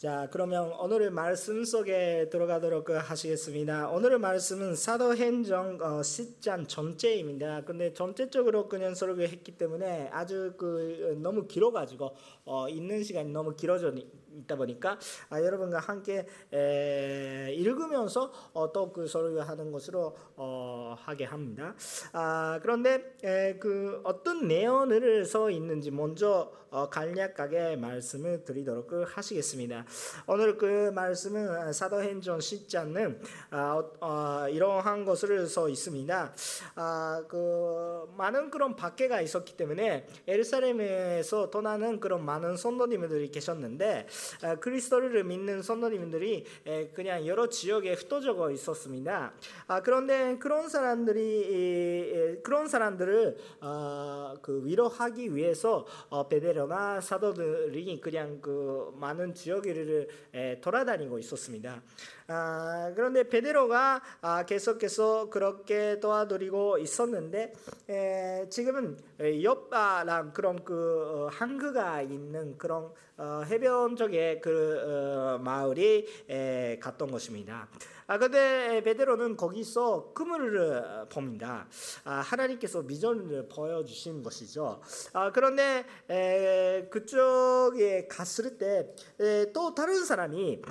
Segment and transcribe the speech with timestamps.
[0.00, 3.90] 자, 그러면 오늘의 말씀 속에 들어가도록 하시겠습니다.
[3.90, 7.66] 오늘의 말씀은 사도행정 어, 10장 전체입니다.
[7.66, 12.16] 근데 전체적으로 그냥 설교 했기 때문에 아주 그 너무 길어가지고
[12.46, 19.70] 어, 있는 시간이 너무 길어져 있다 보니까 아, 여러분과 함께 에, 읽으면서 어, 또그 설교하는
[19.70, 21.74] 것으로 어, 하게 합니다.
[22.14, 29.84] 아, 그런데 에, 그 어떤 내용을 써 있는지 먼저 어, 간략하게 말씀을 드리도록 하시겠습니다.
[30.26, 33.18] 오늘 그 말씀은 사도행전 10장은
[33.50, 36.32] 아, 어, 이러한 것을 써 있습니다.
[36.76, 44.06] 아, 그 많은 그런 박해가 있었기 때문에 에르사렘에서 떠나는 그런 많은 선도님들이 계셨는데
[44.42, 46.44] 아, 그리스도를 믿는 선도님들이
[46.94, 49.32] 그냥 여러 지역에 흩어져 있었습니다.
[49.66, 58.40] 아, 그런데 그런 사람들이 그런 사람들을 어, 그 위로하기 위해서 어, 베데로 나 사도들이 그냥
[58.40, 60.08] 그 많은 지역을
[60.60, 61.82] 돌아다니고 있었습니다.
[62.28, 67.52] 아, 그런데 베데로가 아, 계속해서 그렇게 도와드리고 있었는데
[67.88, 68.98] 에, 지금은
[69.42, 77.10] 옆바랑 그런 그 어, 항구가 있는 그런 어, 해변 쪽에 그 어, 마을이 에, 갔던
[77.10, 77.68] 것입니다.
[78.10, 81.68] 아 근데 베드로는 거기서 그물을 봅니다.
[82.02, 84.80] 아, 하나님께서 비전을 보여주신 것이죠.
[85.12, 88.92] 아, 그런데 에, 그쪽에 갔을 때
[89.52, 90.62] 또 다른 사람이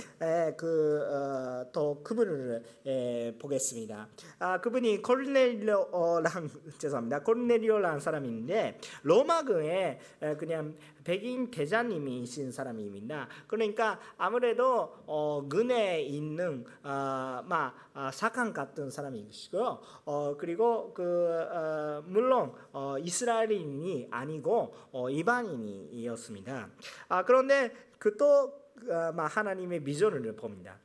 [0.58, 4.08] 그또 어, 그물을 에, 보겠습니다.
[4.40, 7.24] 아, 그분이 콜넬리오랑 죄송합니다.
[7.24, 10.00] 콜넬리오라는 사람인데 로마교에
[10.38, 13.28] 그냥 백인 대장님이신 사람입니다.
[13.48, 19.82] 그러니까 아무래도 어, 근에 있는 어, 막 아, 사칸 같은 사람이시고요.
[20.06, 21.04] 어, 그리고 그
[21.52, 26.70] 어, 물론 어, 이스라엘인이 아니고 어, 이방인이었습니다.
[27.10, 28.54] 아, 그런데 그또
[28.90, 30.78] 어, 하나님의 비전을 봅니다.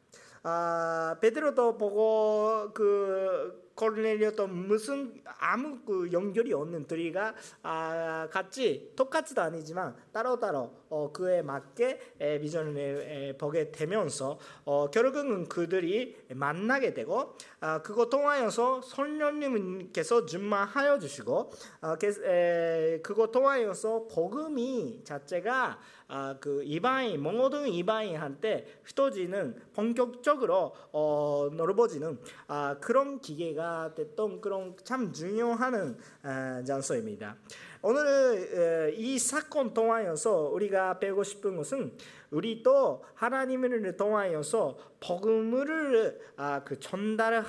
[0.42, 9.96] 아, 베드로도 보고 그 코르넬리오도 무슨 아무 그 연결이 없는 둘이가 아, 같이 똑같지도 아니지만
[10.12, 17.82] 따로따로 어, 그에 맞게 에, 비전을 에, 보게 되면서 어, 결국은 그들이 만나게 되고 아,
[17.82, 21.50] 그거 통하여서 성령님께서 준만하여 주시고
[21.80, 25.78] 아, 에, 그거 통하여서 복음이 자체가
[26.08, 35.12] 아, 그 이방인 모든 이방인한테 흩어지는 본격적으로 어, 넓어지는 아, 그런 기계가 됐던 그런 참
[35.12, 37.36] 중요한 아, 장소입니다.
[37.82, 41.92] 오늘 이 사건 통하여서 우리가 배우고 싶은 것은
[42.30, 47.44] 우리도 하나님을 통하여서 복음을 아, 그 전달을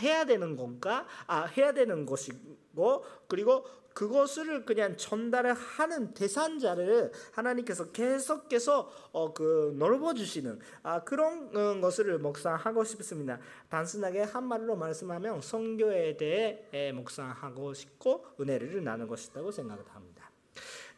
[0.00, 1.06] 해야 되는 건가?
[1.26, 3.64] 아, 해야 되는 것이고 그리고
[3.94, 12.18] 그것을 그냥 전달을 하는 대상자를 하나님께서 계속해서 어, 그 넓어 주시는 아, 그런 어, 것을
[12.18, 13.38] 묵상하고 싶습니다.
[13.68, 20.30] 단순하게 한 말로 말씀하면 성교에 대해 묵상하고 싶고 은혜를 나누고 싶다고 생각을 합니다.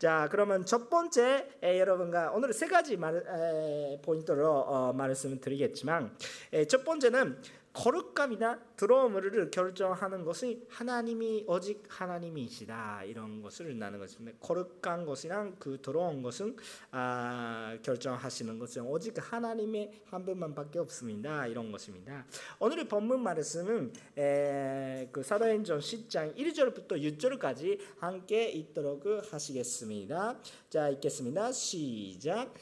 [0.03, 6.13] 자, 그러면 첫 번째 에, 여러분과 오늘 세 가지 말, 에, 포인트로 어, 말씀을 드리겠지만
[6.53, 7.39] 에, 첫 번째는
[7.73, 14.37] 거룩감이나 들어옴을 결정하는 것이 하나님이 오직 하나님이시다 이런 것을 나는 것입니다.
[14.41, 16.57] 거룩한 것이랑 그 들어온 것은
[16.91, 21.47] 아, 결정하시는 것은 오직 하나님의 한 분만밖에 없습니다.
[21.47, 22.27] 이런 것입니다.
[22.59, 30.39] 오늘의 본문 말씀은 에, 그 사도행전 10장 1절부터 6절까지 함께 있도록 하시겠습니다.
[30.69, 31.53] 자 읽겠습니다.
[31.53, 32.53] 시작.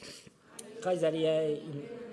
[0.81, 2.10] 가이사리에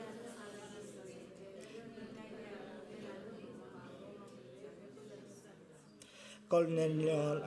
[6.48, 7.42] Cornelio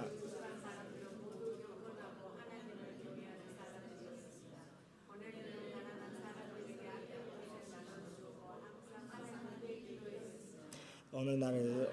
[11.13, 11.87] 어느 날에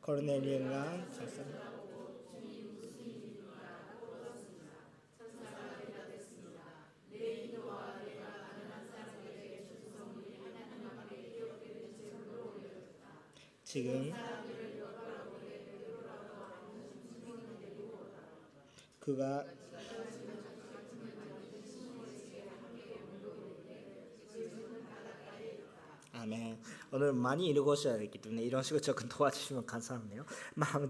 [0.00, 1.63] 코르넬리가 작성
[13.74, 14.14] 지금
[19.00, 19.44] 그가
[26.12, 26.56] 아멘.
[26.94, 30.24] 오늘 많이 읽으셔야 되기 때문에 이런 식으로 조금 도와주시면 감사하네요.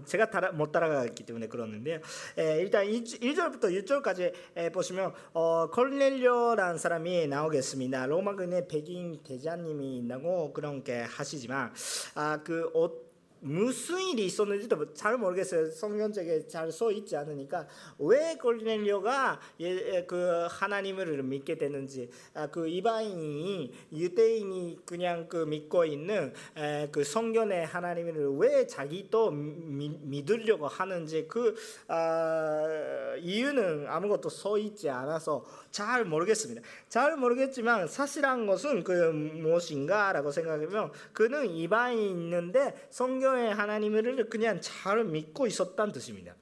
[0.05, 1.99] 제가 따라, 못 따라가기 때문에 그러는데요.
[2.37, 8.05] 에, 일단 1절부터 6절까지 에, 보시면 어, 콜넬료라는 사람이 나오겠습니다.
[8.05, 11.73] 로마군의 백인 대장님이 있다고 그런 게 하시지만
[12.13, 12.69] 아, 그
[13.39, 15.69] 무슨 일이 있었는지도 잘 모르겠어요.
[15.71, 17.67] 성경책에 잘 써 있지 않으니까
[17.99, 19.39] 왜 골리넬리오가
[20.07, 26.33] 그 하나님을 믿게 되는지 아, 그 이방인이 유대인이 그냥 그 믿고 있는
[26.91, 31.55] 그 성경의 하나님을 왜 자기 또 믿으려고 하는지 그
[31.87, 36.61] 아, 이유는 아무것도 써 있지 않아서 잘 모르겠습니다.
[36.87, 45.91] 잘 모르겠지만 사실한 것은 그 무엇인가라고 생각하면 그는 성경 성경의 하나님을 그냥 잘 믿고 있었다는
[45.91, 46.33] 뜻입니다.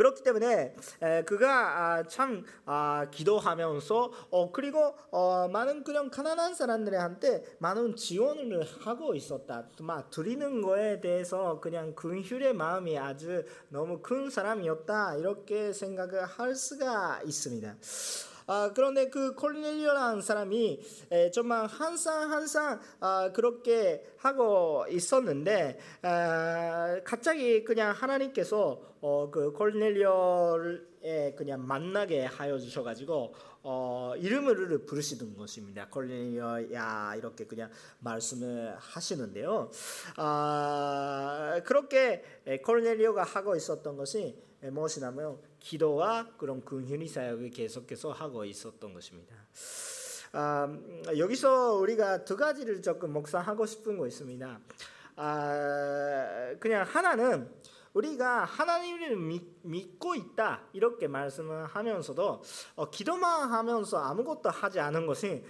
[0.00, 0.74] 그렇기 때문에
[1.26, 9.14] 그가 아, 참 아, 기도하면서 어, 그리고 어, 많은 그런 가난한 사람들한테 많은 지원을 하고
[9.14, 9.68] 있었다.
[9.80, 17.20] 막 드리는 거에 대해서 그냥 근휼의 마음이 아주 너무 큰 사람이었다 이렇게 생각을 할 수가
[17.26, 17.76] 있습니다.
[18.52, 20.80] 아, 그런데 그 콜넬리오라는 사람이
[21.12, 30.90] 에, 정말 항상 항상 아, 그렇게 하고 있었는데 아, 갑자기 그냥 하나님께서 어, 그 콜넬리오를
[31.36, 35.86] 그냥 만나게 하여 주셔가지고 어, 이름을 부르시는 것입니다.
[35.88, 37.70] 콜넬리오야 이렇게 그냥
[38.00, 39.70] 말씀을 하시는데요.
[40.16, 42.24] 아, 그렇게
[42.64, 49.36] 콜넬리오가 하고 있었던 것이 무엇이냐면 기도와 그런 근현이 사역을 계속해서 하고 있었던 것입니다.
[50.32, 50.68] 아,
[51.16, 54.60] 여기서 우리가 두 가지를 조금 묵상하고 싶은 거 있습니다.
[55.16, 57.52] 아, 그냥 하나는
[57.92, 62.42] 우리가 하나님을 믿, 고 있다 이렇게 말씀을 하면서도
[62.76, 65.44] 어, 기도만 하면서 아무것도 하지 않은 것이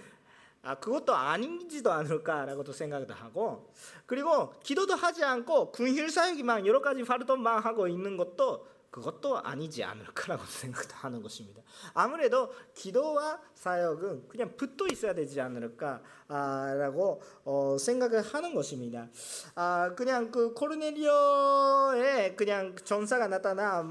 [0.63, 3.71] 아, 그것도 아닌지도 않을까라고도 생각도 하고
[4.05, 10.43] 그리고 기도도 하지 않고 근힐 사역이만 여러 가지 활동만 하고 있는 것도 그것도 아니지 않을까라고
[10.45, 11.63] 생각하는 것입니다.
[11.93, 19.07] 아무래도 기도와 사역은 그냥 붙어 있어야 되지 않을까라고 어, 생각을 하는 것입니다.
[19.55, 23.83] 아, 그냥 그 코르넬리오의 그냥 전사가 나타나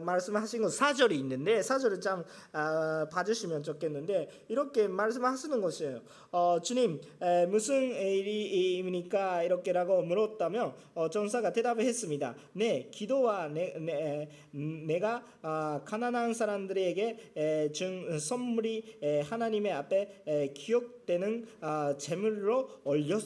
[0.00, 6.00] 말씀하신 것 사절이 있는데 사절을 좀 아, 봐주시면 좋겠는데 이렇게 말씀하시는 것이에요.
[6.32, 12.34] 어, 주님 에, 무슨 일입니까 이렇게라고 물었다면 어, 전사가 대답을 했습니다.
[12.52, 22.80] 네, 기도와 내, 내 내가 아, 가난한 사람들에게 준 선물이 하나님의 앞에 기억되는 아, 제물로
[22.84, 23.18] 올려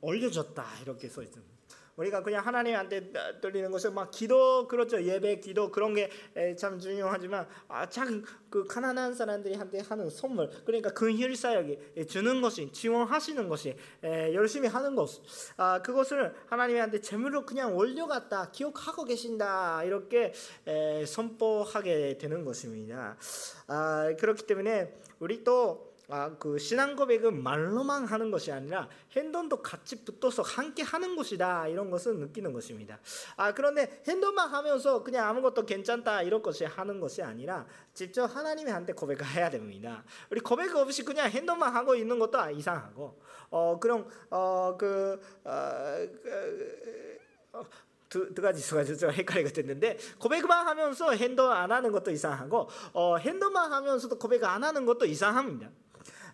[0.00, 1.51] 올려졌다 이렇게 써 있습니다.
[1.96, 5.02] 우리가 그냥 하나님한테 돌리는 것은 막 기도 그렇죠.
[5.02, 6.10] 예배 기도 그런 게
[6.58, 14.68] 참 중요하지만 아참그 가난한 사람들이한테 하는 선물 그러니까 근휼 사역이 주는 것이 지원하시는 것이 열심히
[14.68, 15.22] 하는 것
[15.56, 20.32] 아 그것을 하나님한테 제물로 그냥 올려갔다 기억하고 계신다 이렇게
[21.06, 23.16] 선포하게 되는 것입니다.
[23.66, 30.04] 아 그렇기 때문에 우리 또 아, 그 신앙 고백은 말로만 하는 것이 아니라 행동도 같이
[30.04, 32.98] 붙어서 함께 하는 것이다 이런 것을 느끼는 것입니다.
[33.34, 37.64] 아 그런데 행동만 하면서 그냥 아무것도 괜찮다 이런 것이 하는 것이 아니라
[37.94, 40.04] 직접 하나님한테 고백해야 됩니다.
[40.28, 43.18] 우리 고백 없이 그냥 행동만 하고 있는 것도 이상하고
[43.48, 45.56] 어 그런 어그 어,
[46.22, 47.18] 그,
[47.54, 47.64] 어,
[48.10, 53.16] 두, 두 가지 있어가지고 좀 헷갈리게 됐는데 고백만 하면서 행동 안 하는 것도 이상하고 어,
[53.16, 55.70] 행동만 하면서도 고백 안 하는 것도 이상합니다.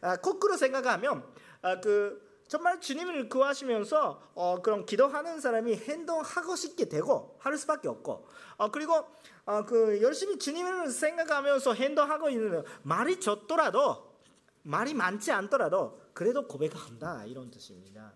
[0.01, 1.25] 아, 거꾸로 생각하면
[1.63, 8.27] 아, 그 정말 주님을 구하시면서 어, 그런 기도하는 사람이 행동하고 싶게 되고 할 수밖에 없고
[8.57, 9.05] 어, 그리고
[9.45, 14.17] 어, 그 열심히 주님을 생각하면서 행동하고 있는 말이 적더라도
[14.63, 18.15] 말이 많지 않더라도 그래도 고백한다 이런 뜻입니다.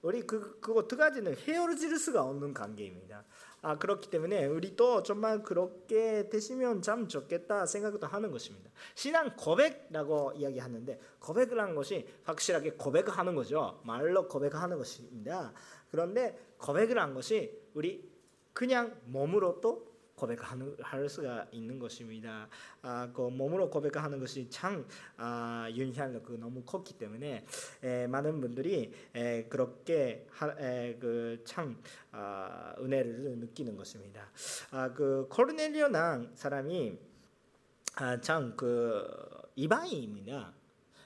[0.00, 3.24] 우리 그 그거 두 가지는 헤어질 수가 없는 관계입니다.
[3.64, 8.70] 아, 그렇기 때문에 우리도 정말 그렇게 되시면 참 좋겠다 생각도 하는 것입니다.
[8.94, 13.80] 신앙 고백이라고 이야기하는데 고백을 하는 것이 확실하게 고백하는 거죠.
[13.84, 15.54] 말로 고백하는 것입니다.
[15.90, 18.06] 그런데 고백을 한 것이 우리
[18.52, 22.48] 그냥 몸으로 또 고백하는 할 수가 있는 것입니다.
[22.82, 27.44] 아, 그 몸으로 고백하는 것이 참 아, 영향력이 너무 컸기 때문에
[27.82, 30.26] 에, 많은 분들이 에, 그렇게
[31.00, 31.80] 그참
[32.12, 34.30] 아, 은혜를 느끼는 것입니다.
[34.70, 36.98] 아, 그 코르넬리오난 사람이
[37.96, 39.06] 아, 참그
[39.56, 40.52] 이방인입니다.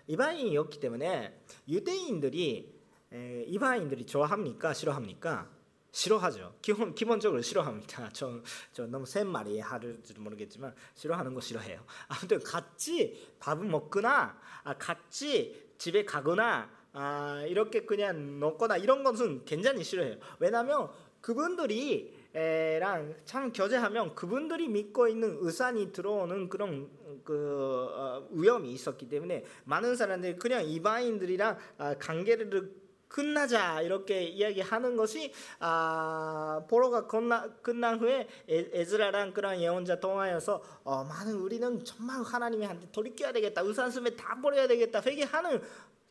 [0.06, 1.38] 이방인이었기 때문에
[1.68, 2.78] 유대인들이
[3.12, 5.57] 에, 이방인들이 좋아합니까 싫어합니까?
[5.90, 6.54] 싫어하죠.
[6.60, 8.10] 기본 기본적으로 싫어합니다.
[8.12, 8.40] 저,
[8.72, 11.84] 저 너무 센 말이 하는지도 모르겠지만 싫어하는 거 싫어해요.
[12.08, 19.84] 아무튼 같이 밥을 먹거나 아, 같이 집에 가거나 아, 이렇게 그냥 먹거나 이런 것은 굉장히
[19.84, 20.16] 싫어해요.
[20.38, 20.90] 왜냐하면
[21.20, 26.88] 그분들이 랑참 교제하면 그분들이 믿고 있는 의산이 들어오는 그런
[27.24, 32.70] 그 어, 위험이 있었기 때문에 많은 사람들이 그냥 이방인들이랑 아, 관계를
[33.08, 41.04] 끝나자 이렇게 이야기하는 것이 아, 포로가 끝나, 끝난 후에 에, 에즈라랑 그런 예언자 통하여서 어,
[41.04, 45.62] 많은 우리는 정말 하나님한테 돌이켜야 되겠다 우산스에 다 버려야 되겠다 회개하는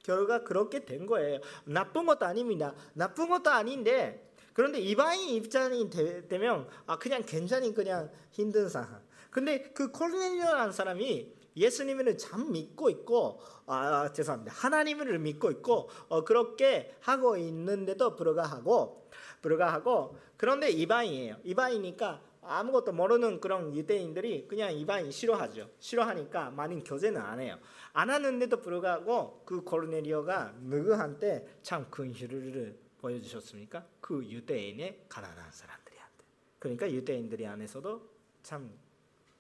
[0.03, 1.39] 결과 그렇게 된 거예요.
[1.65, 2.73] 나쁜 것도 아닙니다.
[2.93, 9.01] 나쁜 것도 아닌데 그런데 이방인 입장이 되, 면 아, 그냥 괜찮이 그냥 힘든 상황.
[9.29, 14.53] 근데 그 콜넬리오라는 사람이 예수님을 참 믿고 있고 아 죄송합니다.
[14.53, 19.09] 하나님을 믿고 있고 어, 그렇게 하고 있는데도 불구하고
[19.41, 21.37] 불구하고 그런데 이방이에요.
[21.43, 25.69] 이방이니까 아무것도 모르는 그런 유대인들이 그냥 이방인 싫어하죠.
[25.79, 27.57] 싫어하니까 많은 교제는 안 해요.
[27.91, 33.85] 안 하는데도 불구하고 그 코르네리오가 누구한테 참 근휼을 보여주셨습니까?
[33.99, 36.23] 그 유대인의 가난한 사람들이한테.
[36.59, 38.01] 그러니까 유대인들이 안에서도
[38.43, 38.87] 참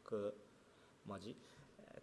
[0.07, 0.33] 그
[1.03, 1.35] 뭐지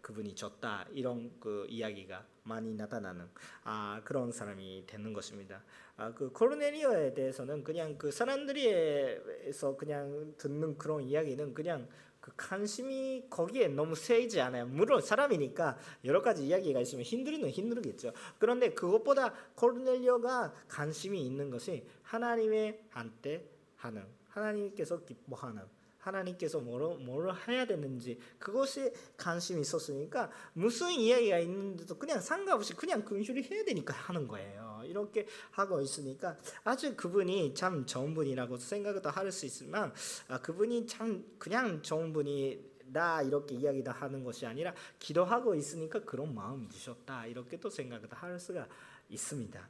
[0.05, 3.27] 그분이 졌다 이런 그 이야기가 많이 나타나는
[3.63, 5.63] 아 그런 사람이 되는 것입니다.
[5.97, 11.89] 아그 코르넬리오에 대해서는 그냥 그 사람들이에서 그냥 듣는 그런 이야기는 그냥
[12.21, 14.67] 그 관심이 거기에 너무 세이지 않아요.
[14.67, 18.13] 물론 사람이니까 여러 가지 이야기가 있으면 힘들는 힘들겠죠.
[18.37, 25.63] 그런데 그것보다 코르넬리오가 관심이 있는 것이 하나님의 한테 하는 하나님께서 기뻐하는
[26.05, 33.43] 하나님께서 뭐로, 뭐를 해야 되는지 그것에 관심이 있었으니까 무슨 이야기가 있는데도 그냥 상관없이 그냥 근실을
[33.43, 34.81] 해야 되니까 하는 거예요.
[34.85, 39.91] 이렇게 하고 있으니까 아주 그분이 참 좋은 분이라고 생각도 할 수 있지만
[40.27, 46.33] 아, 그분이 참 그냥 좋은 분이 나 이렇게 이야기도 하는 것이 아니라 기도하고 있으니까 그런
[46.35, 48.67] 마음이 드셨다 이렇게 또 생각도 할 수가
[49.09, 49.69] 있습니다.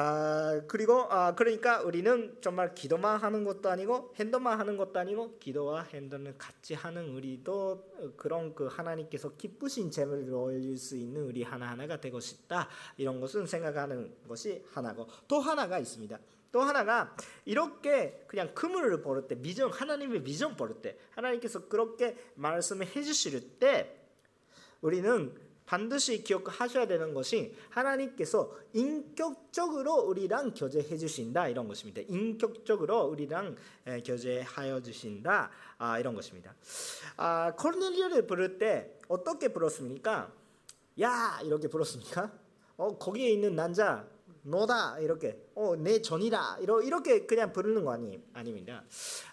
[0.00, 5.82] 아 그리고 아 그러니까 우리는 정말 기도만 하는 것도 아니고 핸드만 하는 것도 아니고 기도와
[5.82, 12.00] 핸드는 같이 하는 우리도 그런 그 하나님께서 기쁘신 재물을 올릴 수 있는 우리 하나 하나가
[12.00, 16.16] 되고 싶다 이런 것은 생각하는 것이 하나고 또 하나가 있습니다.
[16.52, 22.86] 또 하나가 이렇게 그냥 그물을 벌을 때 미정 하나님의 미정 벌을 때 하나님께서 그렇게 말씀을
[22.86, 23.98] 해주실 때
[24.80, 32.00] 우리는 반드시 기억하셔야 되는 것이 하나님께서 인격적으로 우리랑 교제해 주신다 이런 것입니다.
[32.08, 33.54] 인격적으로 우리랑
[34.02, 36.54] 교제하여 주신다 아, 이런 것입니다.
[37.18, 40.32] 아, 코르넬리오를 부를 때 어떻게 불렀습니까?
[41.02, 42.32] 야 이렇게 불렀습니까?
[42.78, 44.08] 어 거기에 있는 남자
[44.50, 48.84] 너다 이렇게 어 내 전이다 이렇게 그냥 부르는 거 아니 아닙니다.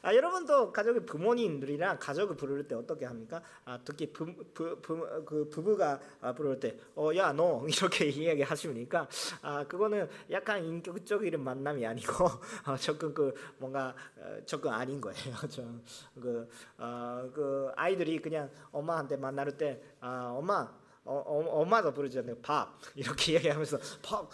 [0.02, 3.42] 아, 여러분도 가족의 부모님들이랑 가족을 부를 때 어떻게 합니까?
[3.66, 9.08] 아, 특히 부, 부, 부, 그 부부가 아, 부를 때어야 너 이렇게 이야기 하시니까
[9.42, 12.26] 아 그거는 약간 인격적인 만남이 아니고
[12.68, 15.36] 어, 조금 그 뭔가 어, 조금 아닌 거예요.
[15.50, 20.72] 좀그 어, 그 아이들이 그냥 엄마한테 만날 때 아, 엄마
[21.04, 22.38] 어, 어, 엄마도 부르잖아요.
[22.42, 24.28] 밥 이렇게 얘기하면서 밥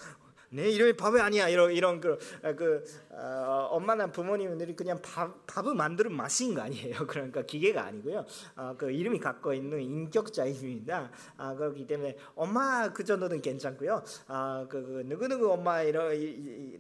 [0.54, 5.74] 내 이름이 밥이 아니야 이런 이런 그, 아, 그 어, 엄마나 부모님들이 그냥 밥 밥을
[5.74, 6.96] 만드는 맛인 거 아니에요.
[7.08, 8.26] 그러니까 기계가 아니고요.
[8.58, 11.10] 어, 그 이름이 갖고 있는 인격자입니다.
[11.38, 14.04] 아, 그렇기 때문에 엄마 그 정도는 괜찮고요.
[14.28, 16.78] 아, 그, 그 누구 누구 엄마 이런 이,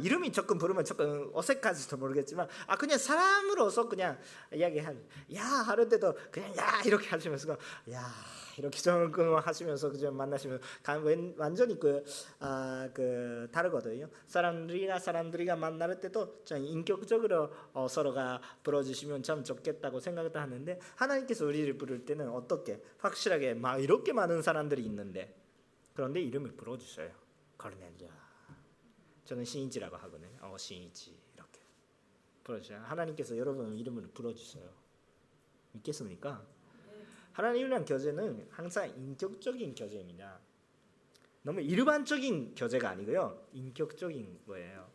[0.00, 4.16] 이름이 조금 부르면 조금 어색할지도 모르겠지만 아 그냥 사람으로서 그냥
[4.54, 4.96] 이야기한
[5.34, 7.56] 야 하는 때도 그냥 야 이렇게 하시면서
[7.90, 8.14] 야
[8.58, 10.60] 이렇게 조금 하시면서 그저 만나시면
[11.36, 12.04] 완전히 그,
[12.40, 14.08] 아, 그 다르거든요.
[14.26, 21.78] 사람들이나 사람들이가 만날 때도 좀 인격적으로 어, 서로가 불어주시면 참 좋겠다고 생각을 하는데 하나님께서 우리를
[21.78, 25.34] 부를 때는 어떻게 확실하게 막 이렇게 많은 사람들이 있는데
[25.94, 27.10] 그런데 이름을 불러주셔요.
[27.56, 28.10] 거르넬리아.
[29.24, 30.36] 저는 신이지라고 하거든요.
[30.40, 31.60] 어, 신이지 이렇게
[32.44, 32.80] 불러주셔요.
[32.82, 34.68] 하나님께서 여러분 이름을 불러주셔요.
[35.72, 36.57] 믿겠습니까?
[37.38, 40.40] 하나님이랑 교제는 항상 인격적인 교제입니다.
[41.42, 43.46] 너무 일반적인 교제가 아니고요.
[43.52, 44.90] 인격적인 거예요.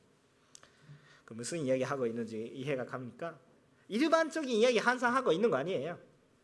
[1.24, 3.40] 그 무슨 이야기 하고 있는지 이해가 갑니까?
[3.88, 5.98] 일반적인 이야기 항상 하고 있는 거 아니에요.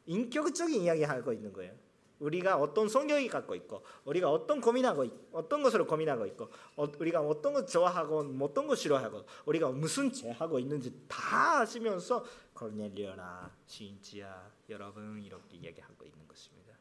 [0.05, 1.73] 인격적인 이야기 하고 있는 거예요.
[2.19, 7.53] 우리가 어떤 성격이 갖고 있고 우리가 어떤 고민하고 어떤 것으로 고민하고 있고 어, 우리가 어떤
[7.53, 15.57] 것 좋아하고 어떤 것 싫어하고 우리가 무슨 죄하고 있는지 다 아시면서 kor넬리오나 신지야 여러분 이렇게
[15.57, 16.73] 이야기하고 있는 것입니다.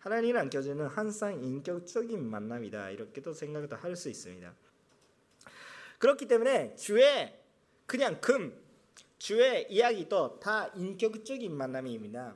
[0.00, 4.52] 하나님이란 교제는 항상 인격적인 만남이다 이렇게도 생각도 할 수 있습니다.
[5.98, 7.38] 그렇기 때문에 주의
[7.86, 8.58] 그냥 금
[9.18, 12.34] 주의 이야기도 다 인격적인 만남입니다.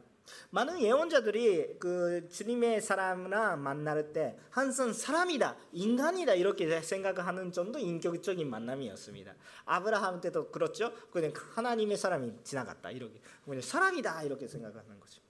[0.50, 9.34] 많은 예언자들이 그 주님의 사람이나 만날 때 항상 사람이다, 인간이다 이렇게 생각하는 정도 인격적인 만남이었습니다.
[9.64, 10.92] 아브라함 때도 그렇죠.
[11.10, 13.20] 그냥 하나님의 사람이 지나갔다 이렇게
[13.60, 15.23] 사람이다 이렇게 생각하는 것입니다.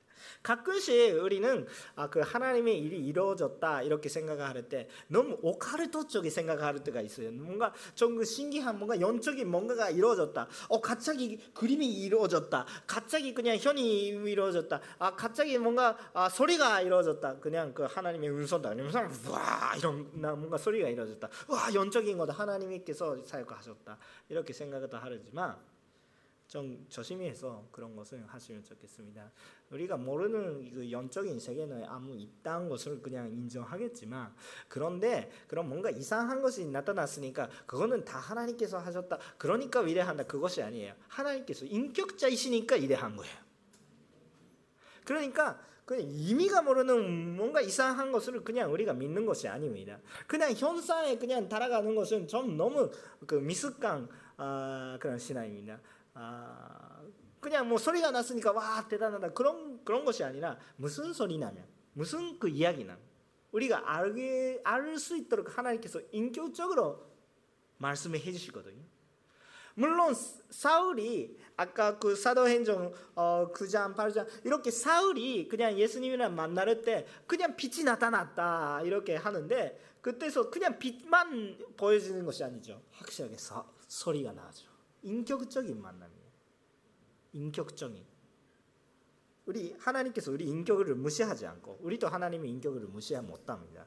[0.45, 7.01] 가끔씩 우리는 아, 그 하나님의 일이 이루어졌다 이렇게 생각할 때 너무 오카르토 쪽에 생각할 때가
[7.01, 7.33] 있어요.
[7.33, 10.47] 뭔가 좀그 신기한 뭔가 영적인 뭔가가 이루어졌다.
[10.69, 12.67] 어 갑자기 그림이 이루어졌다.
[12.87, 14.81] 갑자기 그냥 현이 이루어졌다.
[14.99, 17.41] 아 갑자기 뭔가 아, 소리가 이루어졌다.
[17.41, 21.27] 그냥 그 하나님의 음성도 아니면서 와 이런 뭔가 소리가 이루어졌다.
[21.49, 22.35] 와 영적인 거다.
[22.35, 23.99] 하나님께서 사역하셨다.
[24.29, 25.57] 이렇게 생각을 하지만
[26.47, 29.33] 좀 조심히 해서 그런 것을 하시면 좋겠습니다.
[29.71, 34.35] 우리가 모르는 그 영적인 세계는 아무 있다는 것을 그냥 인정하겠지만
[34.69, 39.19] 그런데 그런 뭔가 이상한 것이 나타났으니까 그거는 다 하나님께서 하셨다.
[39.39, 40.25] 그러니까 위대한다.
[40.25, 40.95] 그것이 아니에요.
[41.09, 43.35] 하나님께서 인격자이시니까 위대한 거예요.
[45.05, 49.99] 그러니까 그냥 의미가 모르는 뭔가 이상한 것을 그냥 우리가 믿는 것이 아닙니다.
[50.27, 52.91] 그냥 현상에 그냥 달아가는 것은 좀 너무
[53.27, 55.79] 그 미숙한 아, 그런 신앙입니다.
[56.15, 57.03] 아,
[57.41, 62.49] 그냥 뭐 소리가 났으니까 와 대단하다 그런 그런 것이 아니라 무슨 소리 나면 무슨 그
[62.49, 62.97] 이야기 나
[63.53, 67.05] 우리가 알게 알 수 있도록 하나님께서 인격적으로
[67.79, 68.83] 말씀을 해주시거든요.
[69.75, 70.15] 물론
[70.51, 77.85] 사울이 아까 그 사도행전 어 9장 8장 이렇게 사울이 그냥 예수님이랑 만날 때 그냥 빛이
[77.85, 82.81] 나타났다 이렇게 하는데 그때서 그냥 빛만 보여지는 것이 아니죠.
[82.93, 84.74] 확실하게 사, 소리가 나죠.
[85.05, 86.25] 인격적인 만남이에요.
[87.33, 88.05] 인격적인.
[89.47, 93.87] 우리 하나님께서 우리 인격을 무시하지 않고 우리도 하나님의 인격을 무시하면 못합니다.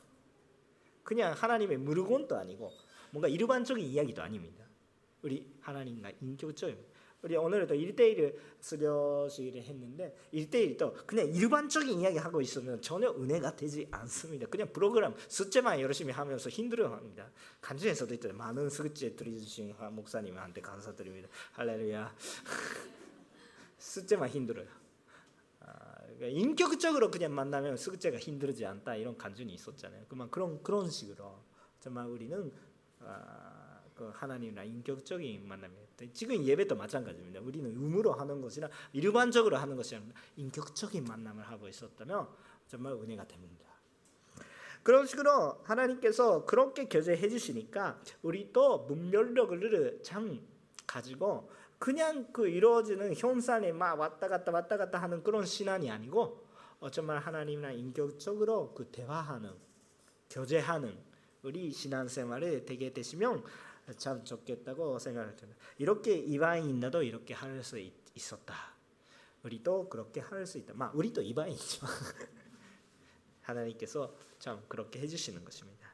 [1.04, 2.72] 그냥 하나님의 물건도 아니고
[3.12, 4.66] 뭔가 일반적인 이야기도 아닙니다.
[5.24, 6.78] 우리 하나님과 인격적인
[7.28, 14.48] 우리 오늘도 1대1을 수료식을 했는데 1대1도 그냥 일반적인 이야기 하고 있으면 전혀 은혜가 되지 않습니다.
[14.48, 17.30] 그냥 프로그램 숫자만 열심히 하면서 힘들어합니다.
[17.60, 18.32] 간증에서도 있죠.
[18.32, 21.28] 많은 숫자 들려주신 목사님한테 감사드립니다.
[21.52, 22.16] 할렐루야.
[23.78, 24.68] 숫자만 힘들어요.
[25.60, 30.06] 아, 그러니까 인격적으로 그냥 만나면 숫자가 힘들지 않다 이런 간증이 있었잖아요.
[30.08, 31.44] 그만 그런 그런 식으로
[31.82, 32.54] 정말 우리는
[33.02, 33.67] 아, 그
[34.14, 35.88] 하나님이랑 인격적인 만남이에요.
[36.14, 37.40] 지금 예배도 마찬가지입니다.
[37.42, 42.28] 우리는 음으로 하는 것이나 일반적으로 하는 것이 아니라 인격적인 만남을 하고 있었다면
[42.68, 43.66] 정말 은혜가 됩니다.
[44.84, 50.40] 그런 식으로 하나님께서 그렇게 교제해 주시니까 우리 또 문별력을 참
[50.86, 56.46] 가지고 그냥 그 이루어지는 현상에 막 왔다 갔다 왔다 갔다 하는 그런 신앙이 아니고
[56.92, 59.52] 정말 하나님이랑 인격적으로 그 대화하는
[60.30, 60.98] 교제하는
[61.44, 63.44] 우리 신앙생활이 되게 되시면
[63.98, 65.48] 참 좋겠다고 생각을 합니다.
[65.78, 67.80] 이렇게 이방인 나도 이렇게 할 수
[68.16, 68.56] 있었다.
[69.44, 70.74] 우리도 그렇게 할 수 있다.
[70.74, 71.86] 막 우리도 이방인이죠.
[73.42, 75.88] 하나님께서 참 그렇게 해주시는 것입니다.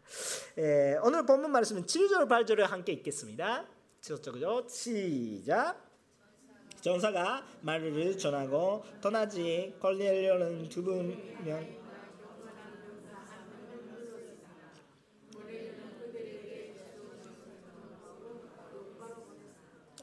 [0.58, 3.66] 에, 오늘 본문 말씀은 7절 8절을 함께 읽겠습니다.
[4.02, 5.80] 저쪽으로 시작.
[6.82, 11.83] 전사가 말을 전하고 떠나지 걸리려는 두 분 명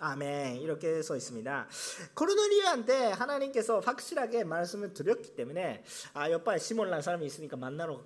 [0.00, 1.68] 아멘 이렇게 써 있습니다.
[2.14, 5.84] 코르넬리한테 하나님께서 확실하게 말씀을 드렸기 때문에
[6.14, 8.02] 아 옆에 시몬라는 사람이 있으니까 만나러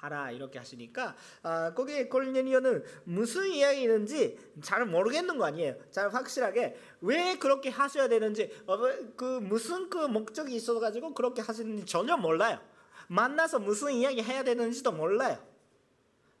[0.00, 5.74] 하라 이렇게 하시니까 아, 거기에 코르넬리오는 무슨 이야기인지 잘 모르겠는 거 아니에요.
[5.90, 8.78] 잘 확실하게 왜 그렇게 하셔야 되는지 어,
[9.16, 12.60] 그 무슨 그 목적이 있어 가지고 그렇게 하시는지 전혀 몰라요.
[13.08, 15.38] 만나서 무슨 이야기 해야 되는지도 몰라요.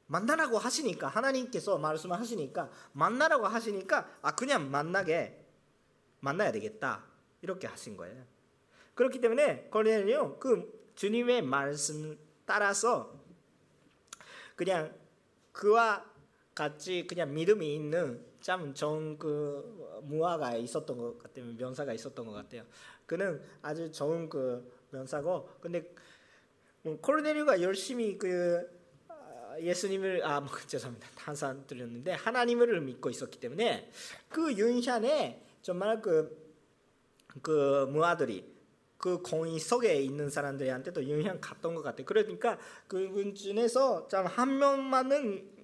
[0.08, 5.44] 만나라고 하시니까 하나님께서 말씀하시니까 만나라고 하시니까 아 그냥 만나게
[6.20, 7.04] 만나야 되겠다
[7.42, 8.24] 이렇게 하신 거예요.
[8.94, 13.14] 그렇기 때문에 거리는요 그 주님의 말씀 따라서
[14.56, 14.92] 그냥
[15.52, 16.04] 그와
[16.54, 22.64] 같이 그냥 믿음이 있는 참 좋은 그 무화가 있었던 것 같아요 명사가 있었던 것 같아요.
[23.06, 25.94] 그는 아주 좋은 그 명사고 근데
[27.02, 28.77] 코르넬리가 열심히 그
[29.60, 33.90] 예수님을 아 뭐, 죄송합니다 탄산 드렸는데 하나님을 믿고 있었기 때문에
[34.28, 36.52] 그 윤샨에 정말 그그
[37.42, 38.56] 그 무아들이
[38.96, 42.04] 그 공의 속에 있는 사람들한테도 영향 갔던 것 같아요.
[42.04, 45.58] 그러니까 그분 중에서 한 명만은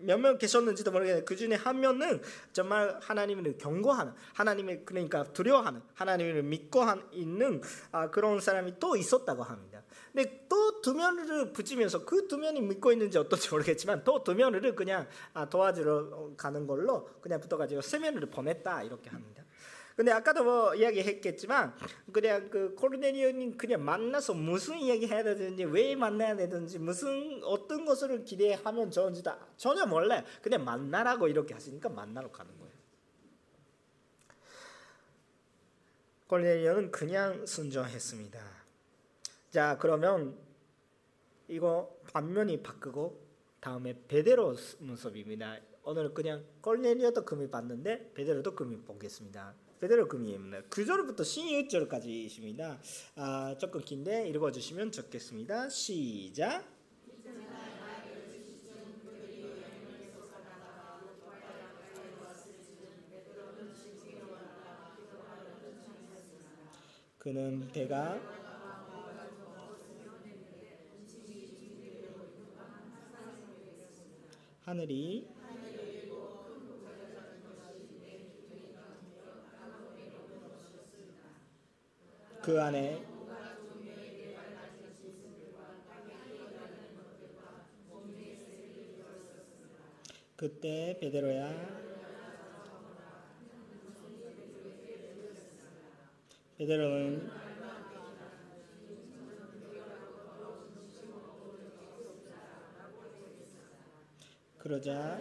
[0.00, 6.42] 몇 명 계셨는지도 모르겠는데 그 중에 한 명은 정말 하나님을 경고하는 하나님을 그러니까 두려워하는 하나님을
[6.44, 9.82] 믿고 있는 아, 그런 사람이 또 있었다고 합니다.
[10.18, 15.48] 근데 또두 면을 붙이면서 그 두 면이 믿고 있는지 어떤지 모르겠지만 또두 면을 그냥 아,
[15.48, 19.44] 도와주러 가는 걸로 그냥 붙어가지고 세 면을 보냈다 이렇게 합니다.
[19.94, 21.72] 근데 아까도 뭐 이야기했겠지만
[22.12, 28.24] 그냥 그 코르넬리오님 그냥 만나서 무슨 이야기 해야 되는지 왜 만나야 되는지 무슨 어떤 것을
[28.24, 30.24] 기대하면 좋은지 다 전혀 몰라요.
[30.42, 32.72] 그냥 만나라고 이렇게 하시니까 만나러 가는 거예요.
[36.26, 38.57] 골넬리오는 그냥 순종했습니다.
[39.50, 40.36] 자 그러면
[41.48, 43.26] 이거 반면이 바꾸고
[43.60, 45.58] 다음에 베데로 문서입니다.
[45.84, 49.54] 오늘 그냥 골넬리오도 금이 봤는데 베데로도 금이 보겠습니다.
[49.80, 50.62] 베데로 금이입니다.
[50.68, 52.78] 9절부터 16절까지 있습니다.
[53.16, 55.70] 아, 조금 긴데 읽어주시면 좋겠습니다.
[55.70, 56.64] 시작.
[67.18, 68.47] 그는 배가
[74.68, 75.26] 하늘이
[82.42, 83.02] 그 안에
[90.36, 91.48] 그때 베드로야
[96.58, 97.37] 베드로는
[104.68, 105.18] 그러자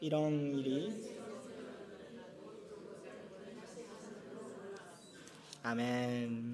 [0.00, 0.92] 이런 일이
[5.62, 6.53] 아멘.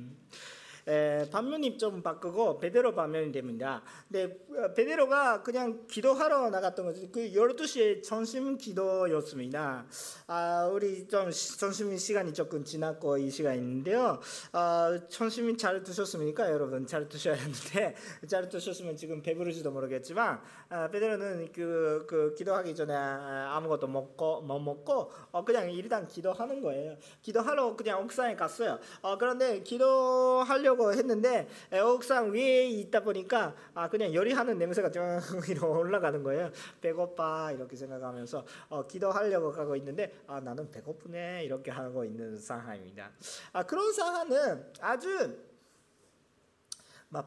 [0.90, 3.80] 에, 반면이 좀 바꾸고 베드로 반면이 됩니다.
[4.10, 7.02] 근데 어, 베드로가 그냥 기도하러 나갔던 거죠.
[7.12, 9.86] 그 12시에 점심 기도였습니다.
[10.26, 14.18] 아, 우리 좀 시- 점심 시간이 조금 지났고 이 시간인데요.
[14.52, 16.84] 아, 점심 잘 드셨습니까, 여러분?
[16.88, 17.94] 잘 드셔야 하는데
[18.26, 24.58] 잘 드셨으면 지금 배부르지도 모르겠지만 아, 베드로는 그, 그 기도하기 전에 아, 아무것도 먹고 못
[24.58, 26.96] 먹고 어, 그냥 일단 기도하는 거예요.
[27.22, 28.78] 기도하러 그냥 옥상에 갔어요.
[29.02, 35.02] 어, 그런데 기도하려고 했는데 에, 옥상 위에 있다 보니까 아, 그냥 요리하는 냄새가 좀
[35.48, 36.50] 이렇게 올라가는 거예요.
[36.80, 43.10] 배고파 이렇게 생각하면서 어, 기도하려고 가고 있는데 아, 나는 배고프네 이렇게 하고 있는 상황입니다.
[43.52, 45.49] 아, 그런 상황은 아주 막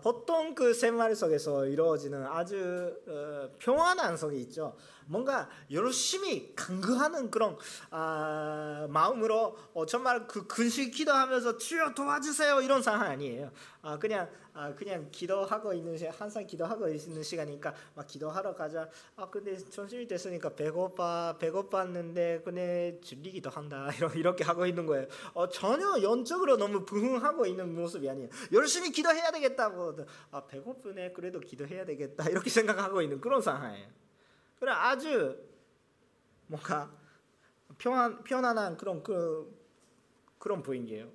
[0.02, 4.78] 보통 그 생활 속에서 이루어지는 아주 어, 평안한 속이 있죠.
[5.06, 7.58] 뭔가 열심히 간구하는 그런
[7.91, 13.52] 아, 마음으로 어, 정말 그 근식 기도하면서 주여 도와주세요 이런 상황 아니에요.
[13.86, 18.89] 아, 그냥 아, 그냥 기도하고 있는 시 항상 기도하고 있는 시간이니까 막 기도하러 가자.
[19.17, 25.06] 아 근데 점심이 됐으니까 배고파 배고팠는데 근데 줄리기도 한다 이렇게 하고 있는 거예요.
[25.34, 28.30] 어, 전혀 연적으로 너무 부흥하고 있는 모습이 아니에요.
[28.54, 29.98] 열심히 기도해야 되겠다고.
[30.32, 33.89] 아 배고프네 그래도 기도해야 되겠다 이렇게 생각하고 있는 그런 상황이에요.
[34.60, 35.38] 그래 아주
[36.48, 36.89] 뭔가
[37.78, 39.62] 평안 편안한 그런 그
[40.39, 41.12] 그런 분위기예요.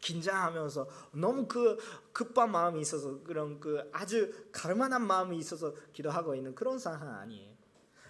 [0.00, 1.76] 긴장하면서 너무 그
[2.12, 7.52] 급한 마음이 있어서 그런 그 아주 갈만한 마음이 있어서 기도하고 있는 그런 상황 아니에요.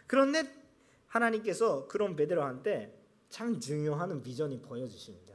[0.07, 0.55] 그런데
[1.07, 2.99] 하나님께서 그런 베드로한테
[3.29, 5.35] 참 중요한 비전이 보여주십니다.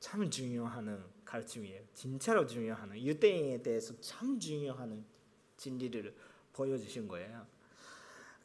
[0.00, 1.82] 참 중요한 가르침이에요.
[1.94, 5.04] 진짜로 중요한 유대인에 대해서 참 중요한
[5.56, 6.14] 진리를
[6.52, 7.46] 보여주신 거예요.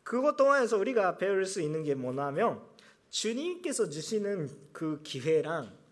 [0.03, 2.61] 그것 동안에서 우리가 배울 수 있는 게 뭐냐면
[3.09, 5.82] 주님께서 주시는 그 기회랑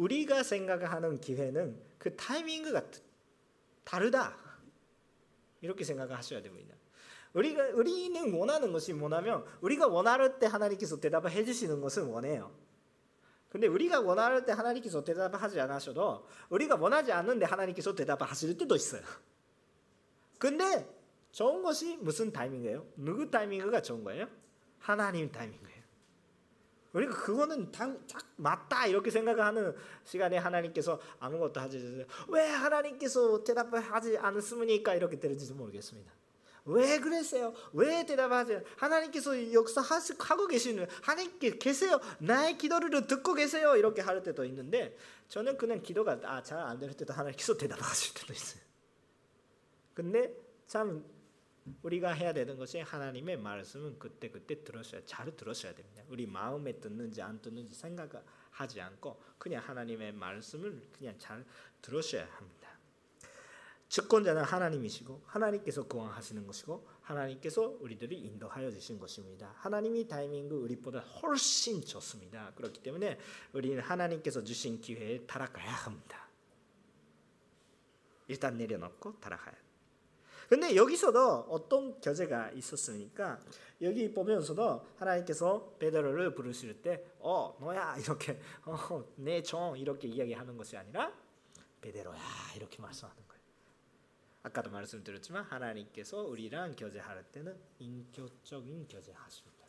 [0.00, 2.82] 우리가 생각하는 기회는 그 타이밍과
[3.84, 4.34] 다르다.
[5.60, 6.74] 이렇게 생각하셔야 됩니다.
[7.34, 12.50] 우리가 우리는 원하는 것이 뭐냐면 우리가 원할 때 하나님께서 대답을 해주시는 것을 원해요.
[13.50, 19.02] 근데 우리가 원할 때 하나님께서 대답하지 않으셔도 우리가 원하지 않는데 하나님께서 대답하실 때도 있어요.
[20.38, 20.88] 근데
[21.30, 22.86] 좋은 것이 무슨 타이밍이에요?
[22.96, 24.26] 누구 타이밍가 좋은 거예요?
[24.78, 25.79] 하나님 타이밍이에요.
[26.92, 29.74] 우리가 그거는 딱, 딱 맞다 이렇게 생각하는
[30.04, 32.04] 시간에 하나님께서 아무것도 하지.
[32.28, 34.94] 왜 하나님께서 대답을 하지 않습니까?
[34.94, 36.12] 이렇게 들을지도 모르겠습니다.
[36.66, 37.54] 왜 그랬어요?
[37.72, 38.62] 왜 대답하세요?
[38.76, 42.00] 하나님께서 역사하고 계시는 하나님께 계세요.
[42.18, 43.76] 나의 기도를 듣고 계세요.
[43.76, 44.96] 이렇게 할 때도 있는데
[45.28, 48.62] 저는 그냥 기도가 아, 잘 안 될 때도 하나님께서 대답하실 때도 있어요.
[49.94, 50.34] 근데
[50.66, 51.04] 참
[51.82, 56.02] 우리가 해야 되는 것이 하나님의 말씀은 그때 그때 들으셔야 잘 들으셔야 됩니다.
[56.08, 61.44] 우리 마음에 듣는지 안 듣는지 생각하지 않고 그냥 하나님의 말씀을 그냥 잘
[61.82, 62.70] 들으셔야 합니다.
[63.88, 69.52] 주권자는 하나님이시고 하나님께서 구원하시는 것이고 하나님께서 우리들을 인도하여 주신 것입니다.
[69.56, 72.52] 하나님이 타이밍도 우리보다 훨씬 좋습니다.
[72.54, 73.18] 그렇기 때문에
[73.52, 76.28] 우리는 하나님께서 주신 기회에 따라가야 합니다.
[78.28, 79.56] 일단 내려놓고 따라가야
[80.50, 83.40] 근데 여기서도 어떤 교제가 있었으니까
[83.80, 91.12] 여기 보면서도 하나님께서 베드로를 부르실 때 어 너야 이렇게 어 내종 이렇게 이야기하는 것이 아니라
[91.80, 92.20] 베드로야
[92.56, 93.30] 이렇게 말씀하는.
[94.42, 99.66] 아까도 말씀드렸지만 하나님께서 우리랑 교제할 때는 인격적인 교제하십니다.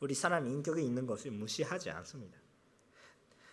[0.00, 2.37] 우리 사람 인격이 있는 것을 무시하지 않습니다.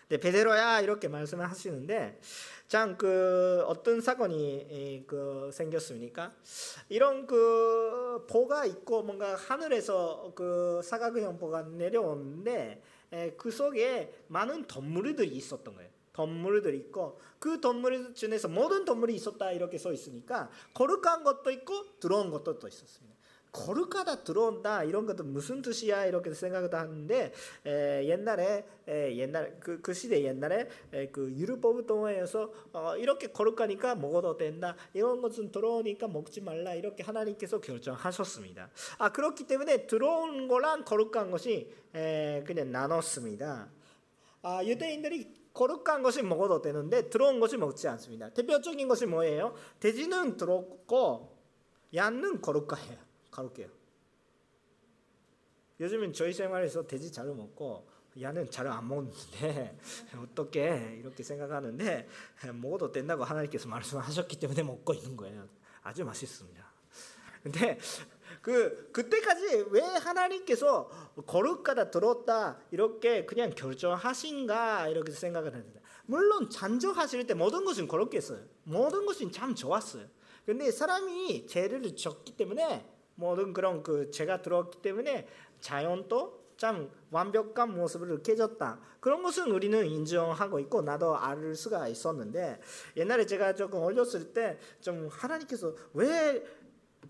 [0.08, 2.20] 네, 베드로야 이렇게 말씀을 하시는데
[2.68, 6.32] 참 그 어떤 사건이 그 생겼습니까?
[6.88, 12.82] 이런 그 보가 있고 뭔가 하늘에서 그 사각형 보가 내려오는데
[13.36, 15.90] 그 속에 많은 동물들이 있었던 거예요.
[16.12, 22.30] 동물들이 있고 그 동물 중에서 모든 동물이 있었다 이렇게 써 있으니까 거룩한 것도 있고 들어온
[22.30, 23.15] 것도 또 있었습니다.
[23.56, 27.32] 거룩하다 들어온다 이런 것도 무슨 뜻이야 이렇게 생각을 하는데
[27.64, 33.94] 에, 옛날에 에, 옛날 그, 그 시대 옛날에 에, 그 율법 동화에서 어, 이렇게 거룩하니까
[33.94, 38.70] 먹어도 된다 이런 것은 들어오니까 먹지 말라 이렇게 하나님께서 결정하셨습니다.
[38.98, 43.70] 아 그렇기 때문에 들어온 거랑 거룩한 것이 에, 그냥 나눴습니다.
[44.42, 48.28] 아 유대인들이 거룩한 것을 먹어도 되는데 들어온 것을 먹지 않습니다.
[48.28, 49.54] 대표적인 것이 뭐예요?
[49.80, 51.34] 돼지는 들어오고
[51.94, 53.05] 양은 거룩해요.
[53.36, 53.68] 가볼게요.
[55.78, 57.86] 요즘은 저희 생활에서 돼지 자주 먹고
[58.18, 59.78] 야는 잘 안 먹는데
[60.22, 62.08] 어떻게 이렇게 생각하는데
[62.54, 65.46] 먹어도 된다고 하나님께서 말씀하셨기 때문에 먹고 있는 거예요.
[65.82, 66.64] 아주 맛있습니다.
[67.42, 67.78] 근데
[68.40, 70.88] 그 그때까지 왜 하나님께서
[71.26, 78.42] 거룩하다 들었다 이렇게 그냥 결정하신가 이렇게 생각을 했는데 물론 잔적하실 때 모든 것은 거룩했어요.
[78.64, 80.06] 모든 것은 참 좋았어요.
[80.46, 85.26] 근데 사람이 죄를 졌기 때문에 모든 그런 그 죄가 들어왔기 때문에
[85.60, 88.80] 자연도 참 완벽한 모습을 깨졌다.
[89.00, 92.60] 그런 것은 우리는 인정하고 있고 나도 알 수가 있었는데
[92.96, 96.42] 옛날에 제가 조금 어렸을 때 좀 하나님께서 왜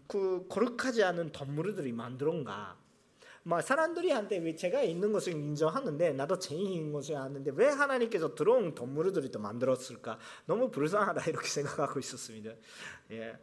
[0.07, 2.77] 그 거룩하지 않은 동물들이 만들었가?
[3.43, 8.75] 막 사람들이 한테 왜 제가 있는 것을 인정하는데 나도 죄인인 것을 아는데 왜 하나님께서 들어온
[8.75, 10.19] 동물들이 또 만들었을까?
[10.47, 12.53] 너무 불쌍하다 이렇게 생각하고 있었습니다.
[13.13, 13.39] 예.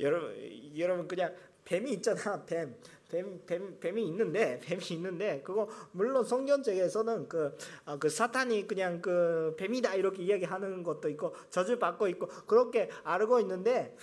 [0.00, 1.34] 여러분 여러분 그냥
[1.64, 2.74] 뱀이 있잖아 뱀.
[3.12, 9.54] 뱀, 뱀, 뱀이 있는데 뱀이 있는데 그거 물론 성경책에서는 그, 어, 그 사탄이 그냥 그
[9.58, 13.94] 뱀이다 이렇게 이야기하는 것도 있고 저주 받고 있고 그렇게 알고 있는데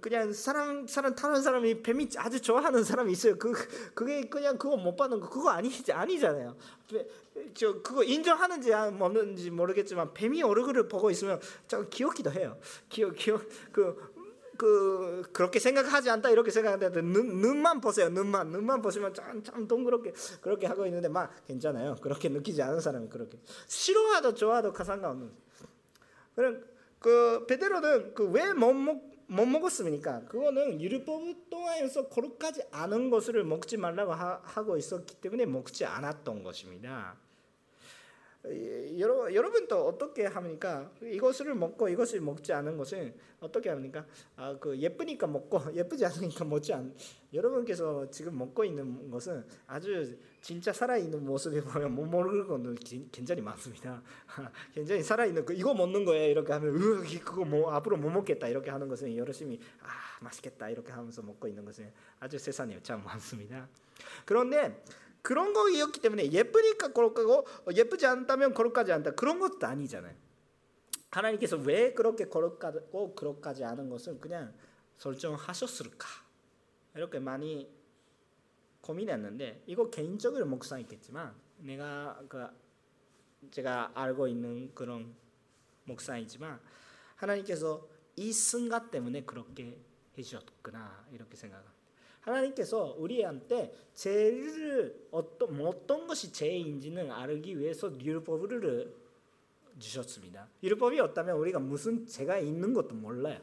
[0.00, 3.36] 그냥 사람 사람 타는 사람이 뱀이 아주 좋아하는 사람이 있어요.
[3.38, 3.52] 그
[3.94, 6.56] 그게 그냥 그거 못 받는 거 그거 아니지 아니잖아요.
[7.54, 12.58] 저 그거 인정하는지 없는지 모르겠지만 뱀이 얼굴을 보고 있으면 좀 귀엽기도 해요.
[12.88, 14.15] 귀여 귀여 그
[14.56, 20.12] 그 그렇게 생각하지 않다 이렇게 생각하는데 눈, 눈만 보세요 눈만 눈만 보시면 참, 참 동그랗게
[20.40, 25.30] 그렇게 하고 있는데 막 괜찮아요 그렇게 느끼지 않은 사람은 그렇게 싫어하도 좋아도 상관없는
[26.34, 26.64] 그럼
[26.98, 30.20] 그 베드로는 그 왜 못먹 못 먹었습니까?
[30.26, 37.16] 그거는 율법 동안에서 거룩하지 않은 것을 먹지 말라고 하, 고 있었기 때문에 먹지 않았던 것입니다.
[38.98, 40.90] 여러, 여러분도 어떻게 합니까?
[41.02, 44.06] 이것을 먹고 이것을 먹지 않은 것은 어떻게 합니까?
[44.36, 46.94] 아, 그 예쁘니까 먹고 예쁘지 않으니까 먹지 않.
[47.32, 52.76] 여러분께서 지금 먹고 있는 것은 아주 진짜 살아있는 모습이 보면 못 먹는 건
[53.12, 54.02] 굉장히 많습니다.
[54.72, 56.30] 굉장히 살아있는 그 이거 먹는 거예요.
[56.30, 59.88] 이렇게 하면 으 그거 뭐 앞으로 못 먹겠다 이렇게 하는 것은 열심히 아
[60.20, 63.68] 맛있겠다 이렇게 하면서 먹고 있는 것은 아주 세상에 참 많습니다.
[64.24, 64.82] 그런데
[65.26, 69.10] 그런 거였기 때문에 예쁘니까 거룩하고 예쁘지 않다면 거룩하지 않다.
[69.16, 70.14] 그런 것도 아니잖아요.
[71.10, 74.54] 하나님께서 왜 그렇게 거룩하고 거룩하지 않은 것을 그냥
[74.98, 76.06] 설정하셨을까?
[76.94, 77.68] 이렇게 많이
[78.82, 82.46] 고민했는데 이거 개인적으로 목상이겠지만 내가 그
[83.50, 85.12] 제가 알고 있는 그런
[85.86, 86.60] 목상이지만
[87.16, 89.76] 하나님께서 이 순간 때문에 그렇게
[90.16, 91.75] 해주셨구나 이렇게 생각합니다.
[92.26, 98.92] 하나님께서 우리한테 죄를 어떤 어떤 것이 죄인지는 알기 위해서 율법을
[99.78, 100.48] 주셨습니다.
[100.62, 103.40] 율법이 없다면 우리가 무슨 죄가 있는 것도 몰라요.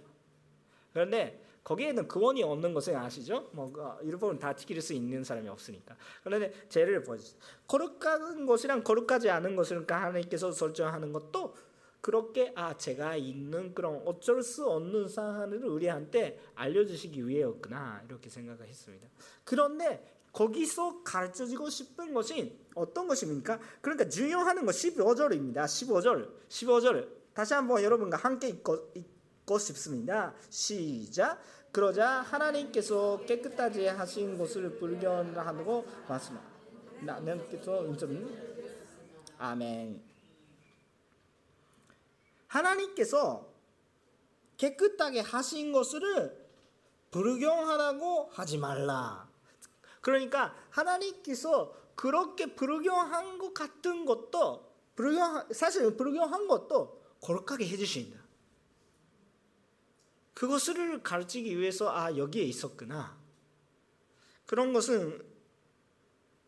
[0.92, 3.50] 그런데 거기에는 구원이 없는 것을 아시죠?
[3.54, 5.96] 뭐 어, 율법은 다 지킬 수 있는 사람이 없으니까.
[6.24, 7.40] 그런데 죄를 보여주세요.
[7.68, 11.56] 거룩한 것이랑 거룩하지 않은 것을 하나님께서 설정하는 것도
[12.04, 19.08] 그렇게 아 제가 있는 그런 어쩔 수 없는 상황을 우리한테 알려주시기 위해였구나 이렇게 생각을 했습니다.
[19.46, 23.58] 그런데 거기서 가르쳐주고 싶은 것이 어떤 것입니까?
[23.80, 25.64] 그러니까 중요한 거 15절입니다.
[25.64, 30.34] 15절, 15절 다시 한번 여러분과 함께 읽고, 읽고 싶습니다.
[30.50, 31.42] 시작.
[31.72, 36.42] 그러자 하나님께서 깨끗하게 하신 것을 불견하고 말씀하
[37.00, 37.86] 나님께서
[39.38, 40.13] 아멘.
[42.54, 43.52] 하나님께서
[44.58, 46.48] 깨끗하게 하신 것을
[47.10, 49.28] 불경하라고 하지 말라.
[50.02, 58.22] 그러니까 하나님께서 그렇게 불경한 것 같은 것도 불경 사실 불경한 것도 거룩하게 해주신다.
[60.34, 63.18] 그것을 가르치기 위해서 아 여기에 있었구나.
[64.46, 65.26] 그런 것은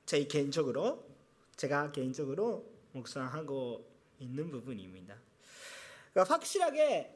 [0.05, 1.07] 제 개인적으로
[1.55, 3.89] 제가 개인적으로 묵상하고
[4.19, 5.24] 있는 부분입니다.
[6.15, 7.13] 그러니까 확실하게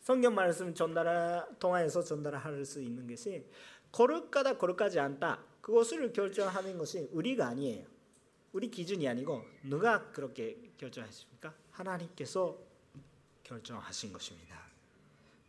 [0.00, 3.46] 성경 말씀 전달 통해서 전달할 수 있는 것이
[3.92, 7.86] 거룩하다 거룩하지 않다 그것을 결정하는 것이 우리가 아니에요.
[8.52, 11.54] 우리 기준이 아니고 누가 그렇게 결정했습니까?
[11.72, 12.58] 하나님께서
[13.44, 14.58] 결정하신 것입니다.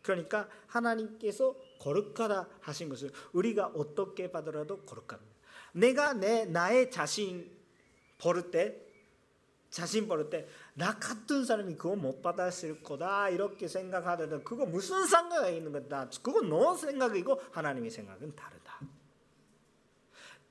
[0.02, 5.38] 그러니까 하나님께서 거룩하다 하신 것을 우리가 어떻게 받으라도 거룩합니다.
[5.72, 7.50] 내가 내 나의 자신
[8.18, 8.89] 버릴 때
[9.70, 15.72] 자신 버릴 때나 같은 사람이 그거 못 받았을 거다 이렇게 생각하더라도 그거 무슨 상관이 있는
[15.72, 16.10] 거다.
[16.24, 18.80] 그건 너 생각이고 하나님의 생각은 다르다.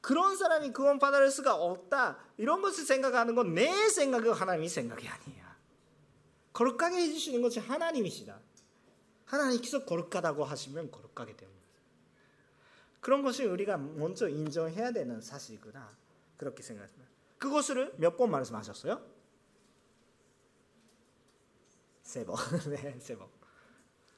[0.00, 2.18] 그런 사람이 그건 받을 수가 없다.
[2.36, 5.56] 이런 것을 생각하는 건 내 생각이고 하나님의 생각이 아니야.
[6.52, 8.38] 거룩하게 해주시는 것이 하나님이시다.
[9.24, 11.58] 하나님께서 거룩하다고 하시면 거룩하게 됩니다.
[13.00, 15.96] 그런 것을 우리가 먼저 인정해야 되는 사실이구나.
[16.36, 17.07] 그렇게 생각합니다.
[17.38, 19.00] 그것을 몇 번 말씀하셨어요?
[22.02, 22.36] 세 번.
[22.70, 23.28] 네, 세 번.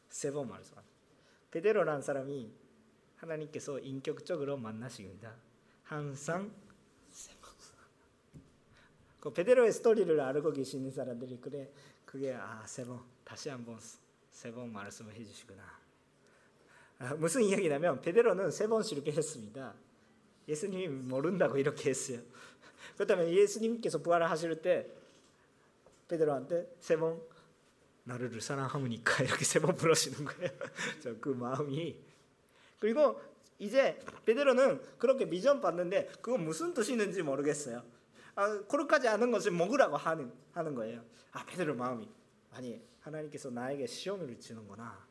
[0.09, 0.91] 세 번 말씀합니다.
[1.51, 2.53] 베드로라는 사람이
[3.17, 5.35] 하나님께서 인격적으로 만나십니다.
[5.85, 6.53] 항상
[7.11, 7.51] 세 번.
[9.21, 11.71] 그 베드로의 스토리를 알고 계시는 사람들이 그래
[12.07, 13.79] 그게 아 세 번 다시 한번
[14.31, 15.63] 세 번 말씀을 해주시구나.
[17.01, 19.75] 아, 무슨 이야기냐면 베드로는 세 번 실패했습니다.
[20.49, 22.21] 예수님이 모른다고 이렇게 했어요.
[22.95, 24.87] 그렇다면 예수님께서 부활하실 때
[26.09, 27.21] 베드로한테 세 번
[28.05, 30.51] 나를 사랑하니까 이렇게 세 번 부르시는 거예요.
[31.21, 31.97] 그 마음이
[32.79, 33.21] 그리고
[33.59, 37.83] 이제 베드로는 그렇게 미전 받는데 그거 무슨 뜻이는지 모르겠어요.
[38.35, 41.05] 아, 거룩하지 않은 것을 먹으라고 하는 하는 거예요.
[41.33, 42.09] 아 베드로 마음이
[42.53, 45.07] 아니 하나님께서 나에게 시험을 주는구나.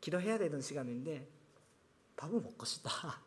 [0.00, 1.28] 기도해야 되는 시간인데
[2.16, 3.22] 밥을 먹고 싶다.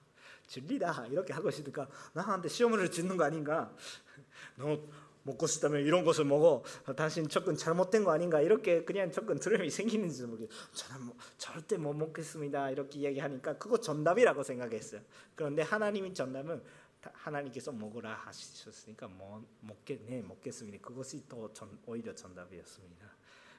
[0.47, 3.73] 진리다 이렇게 하고 있으니까 나한테 시험을 주는 거 아닌가?
[4.57, 4.79] 너
[5.23, 6.63] 먹고 싶다면 이런 것을 먹어.
[6.97, 8.41] 당신 접근 잘못된 거 아닌가?
[8.41, 10.49] 이렇게 그냥 접근 드럼이 생기는지 모르겠어요.
[10.73, 12.71] 저는 뭐 절대 못 먹겠습니다.
[12.71, 15.01] 이렇게 이야기하니까 그거 정답이라고 생각했어요.
[15.35, 16.61] 그런데 하나님이 정답은
[17.01, 20.79] 하나님께서 먹으라 하셨으니까 뭐 먹겠 네 먹겠습니다.
[20.85, 23.07] 그것이 더 전, 오히려 정답이었습니다.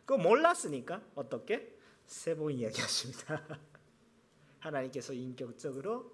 [0.05, 1.75] 그거 몰랐으니까 어떻게
[2.07, 3.42] 세 번 이야기하십니다.
[4.61, 6.13] 하나님께서 인격적으로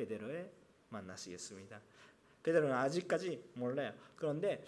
[0.00, 0.50] 베드로에
[0.88, 1.80] 만나시겠습니다.
[2.42, 3.92] 베드로는 아직까지 몰라요.
[4.16, 4.64] 그런데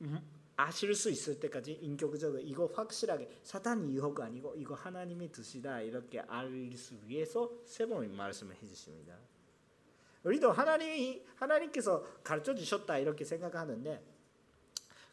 [0.00, 0.18] 음,
[0.56, 6.96] 아실 수 있을 때까지 인격적으로 이거 확실하게 사탄 유혹가 아니고 이거 하나님의 뜻이다 이렇게 알수
[7.06, 9.16] 위해서 세 번 말씀을 해주십니다.
[10.24, 14.02] 우리도 하나님이 하나님께서 가르쳐 주셨다 이렇게 생각하는데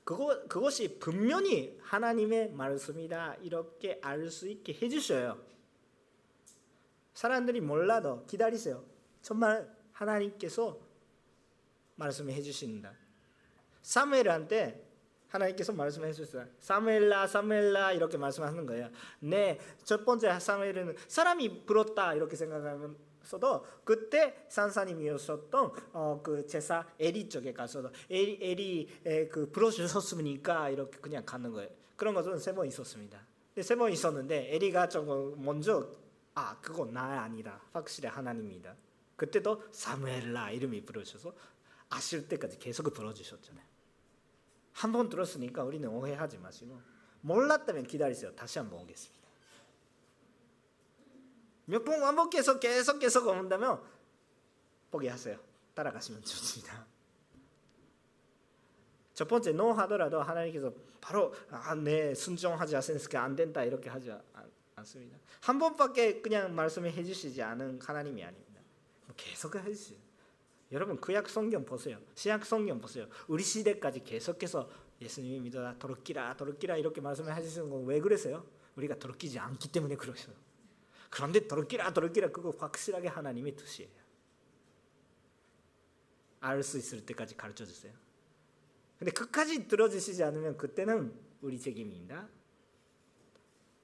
[0.04, 5.40] 그거 그것이 분명히 하나님의 말씀이다 이렇게 알 수 있게 해주셔요.
[7.14, 8.84] 사람들이 몰라도 기다리세요.
[9.22, 10.78] 정말 하나님께서
[11.96, 12.94] 말씀해 주신다.
[13.82, 14.88] 사무엘한테
[15.30, 16.48] 하나님께서 말씀해 주셨어요.
[16.60, 18.90] 사무엘아 사무엘아 이렇게 말씀하는 거예요.
[19.20, 27.54] 네, 첫 번째 사무엘은 사람이 불렀다 이렇게 생각하면서도 그때 산사님이었었던 어, 그 제사 에리 쪽에
[27.54, 31.70] 가서도 에리 에리 그 불러주셨으니까 이렇게 그냥 가는 거예요.
[31.96, 33.20] 그런 것은 세 번 있었습니다.
[33.62, 35.88] 세 번 있었는데 에리가 조금 먼저
[36.34, 38.76] 아 그거 나 아니다 확실히 하나님이다.
[39.22, 41.32] 그때도 사무엘라 이름이 부르셔서
[41.90, 43.64] 아실 때까지 계속 불어주셨잖아요.
[44.74, 46.82] 한 번 들었으니까 우리는 오해하지 마시고
[47.22, 48.34] 몰랐다면 기다리세요.
[48.34, 49.22] 다시 한번 오겠습니다.
[51.66, 53.84] 몇 번 반복해서 계속 계속 온다면
[54.90, 55.38] 포기하세요.
[55.76, 56.88] 따라가시면 좋습니다.
[59.14, 64.12] 첫 번째 노 하더라도 하나님께서 바로 아, 네 순종하지 않으니까 안 된다 이렇게 하지
[64.78, 65.16] 않습니다.
[65.42, 68.51] 한 번밖에 그냥 말씀해 주시지 않은 하나님이 아닙니다.
[69.16, 70.00] 계속 해주세요.
[70.72, 72.00] 여러분 구약 성경 보세요.
[72.16, 73.08] 신약 성경 보세요.
[73.28, 74.70] 우리 시대까지 계속해서
[75.02, 78.46] 예수님이 믿어라 도끼라 도끼라 이렇게 말씀을 하시는 건 왜 그러세요?
[78.76, 80.36] 우리가 도끼지 않기 때문에 그러셔요.
[81.10, 83.90] 그런데 도끼라 도끼라 그거 확실하게 하나님의 뜻이에요.
[86.40, 87.94] 알 수 있을 때까지 가르쳐 주세요.
[88.98, 92.30] 근데 끝까지 들어주시지 않으면 그때는 우리 책임입니다.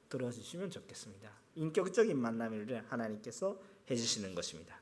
[0.10, 1.32] 들어주시면 좋겠습니다.
[1.56, 3.60] 인격적인 만남을 하나님께서
[3.90, 4.80] 해주시는 것입니다.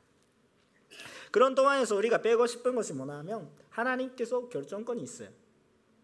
[1.35, 5.27] 그런 동안에서 우리가 빼고 싶은 것이 뭐냐면 하나님께서 결정권이 있어요.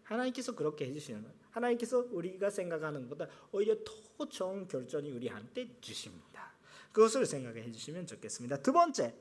[0.02, 1.34] 하나님께서 그렇게 해주시는 거예요.
[1.48, 6.52] 하나님께서 우리가 생각하는 것보다 오히려 더 좋은 결정이 우리한테 주십니다.
[6.92, 8.58] 그것을 생각해 주시면 좋겠습니다.
[8.58, 9.14] 두 번째,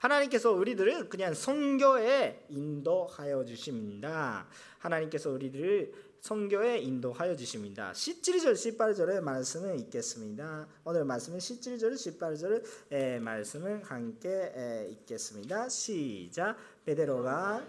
[0.00, 4.46] 하나님께서 우리들을 그냥 성교에 인도하여 주십니다.
[4.76, 7.92] 하나님께서 우리들을 성교에 인도하여 주십니다.
[7.92, 10.66] 17절 18절의 말씀을 읽겠습니다.
[10.84, 15.68] 오늘 말씀은 17절 18절의 말씀을 함께 읽겠습니다.
[15.68, 16.56] 시작.
[16.84, 17.64] 베드로가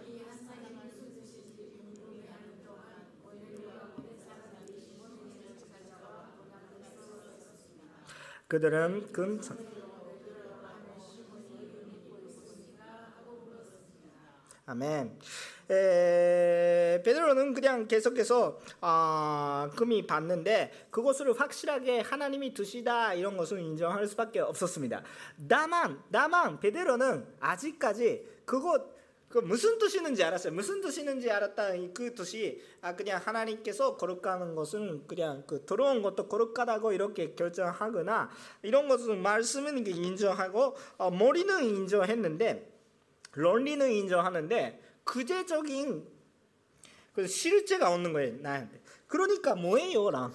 [8.47, 9.39] 그들은 금
[14.69, 15.17] 아멘.
[15.71, 24.39] 에, 베드로는 그냥 계속해서 아, 금이 받는데 그것을 확실하게 하나님이 두시다 이런 것을 인정할 수밖에
[24.41, 25.01] 없었습니다.
[25.47, 30.53] 다만 다만 베드로는 아직까지 그것 그 무슨 뜻이는지 알았어요.
[30.53, 31.71] 무슨 뜻이는지 알았다.
[31.95, 38.29] 그 뜻이 아 그냥 하나님께서 거룩하는 것은 그냥 그 들어온 것도 거룩하다고 이렇게 결정하거나
[38.61, 42.78] 이런 것은 말씀은 인정하고 어, 머리는 인정했는데
[43.35, 46.07] 논리는 인정하는데 구제적인
[47.13, 48.81] 그 실제가 없는 거예요 나한테.
[49.07, 50.33] 그러니까 뭐예요랑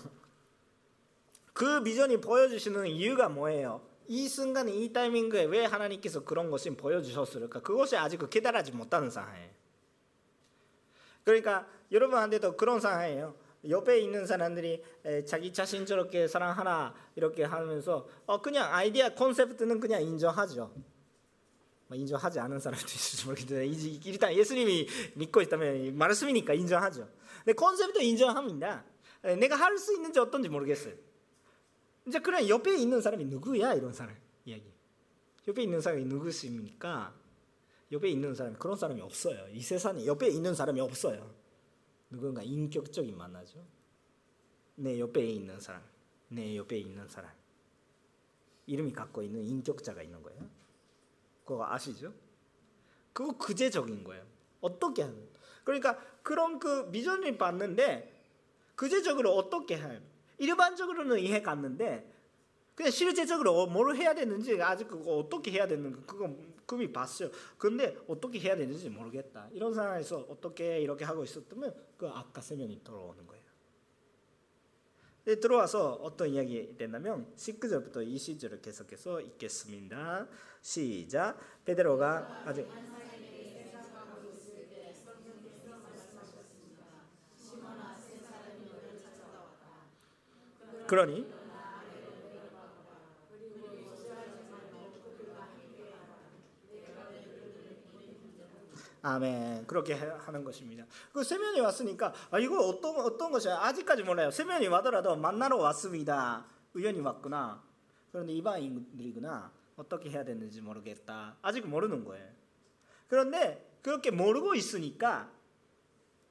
[1.53, 3.81] 그 비전이 보여주시는 이유가 뭐예요?
[4.07, 7.61] 이 순간에 이 타이밍에 왜 하나님께서 그런 것을 보여주셨을까?
[7.61, 9.51] 그것이 아직 깨달하지 못하는 상황이에요.
[11.25, 13.35] 그러니까 여러분한테도 그런 상황이에요.
[13.69, 14.85] 옆에 있는 사람들이
[15.27, 20.71] 자기 자신 저렇게 사랑하나 이렇게 하면서 어 그냥 아이디어 콘셉트는 그냥 인정하죠.
[21.93, 23.67] 인정하지 않은 사람도 있을지 모르겠는데
[24.05, 27.09] 일단 예수님이 믿고 있다면 말씀이니까 인정하죠.
[27.39, 28.85] 근데 콘셉트 인정합니다.
[29.39, 30.95] 내가 할 수 있는지 어떤지 모르겠어요.
[32.07, 34.65] 이제 그냥 옆에 있는 사람이 누구야 이런 사람 이야기.
[35.47, 37.15] 옆에 있는 사람이 누구십니까?
[37.93, 39.47] 옆에 있는 사람이 그런 사람이 없어요.
[39.53, 41.35] 이 세상에 옆에 있는 사람이 없어요.
[42.11, 43.65] 누군가 인격적인 만나죠.
[44.77, 45.83] 내 옆에 있는 사람,
[46.29, 47.31] 내 옆에 있는 사람.
[48.67, 50.49] 이름이 갖고 있는 인격자가 있는 거예요.
[51.45, 52.13] 그거 아시죠?
[53.13, 54.25] 그거 구제적인 거예요.
[54.61, 55.29] 어떻게 하는?
[55.63, 58.13] 그러니까 그런 그 비전을 봤는데
[58.77, 60.01] 구제적으로 어떻게 해요?
[60.39, 62.13] 일반적으로는 이해 갔는데
[62.75, 66.35] 그냥 실제적으로 뭘 해야 되는지 아직 그거 어떻게 해야 되는 그거
[66.67, 67.31] 금이 봤어요.
[67.57, 69.49] 근데 어떻게 해야 되는지 모르겠다.
[69.53, 73.34] 이런 상황에서 어떻게 이렇게 하고 있었다면 그 아까 세면이 돌아오는 거예요.
[75.27, 80.29] 네, 들어와서 어떤 이야기 됐냐면 19절부터 20절을 계속해서 읽겠습니다.
[80.61, 81.39] 시작.
[81.65, 82.69] 베드로가 아직
[90.87, 91.27] 그러니
[99.05, 99.67] 아멘.
[99.67, 100.87] 그렇게 하는 것입니다.
[101.13, 103.59] 그 세면이 왔으니까 아 이거 어떤 어떤 것이야?
[103.61, 104.31] 아직까지 몰라요.
[104.31, 106.47] 세면이 와더라도 만나러 왔습니다.
[106.73, 107.63] 우연히 왔구나.
[108.11, 109.53] 그런데 이방인들이구나.
[109.77, 111.37] 어떻게 해야 되는지 모르겠다.
[111.43, 112.27] 아직 모르는 거예요.
[113.07, 115.31] 그런데 그렇게 모르고 있으니까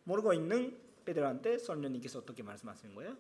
[0.06, 3.16] 모르고 있는 베드로한테 성령님께서 어떻게 말씀하시는 거예요?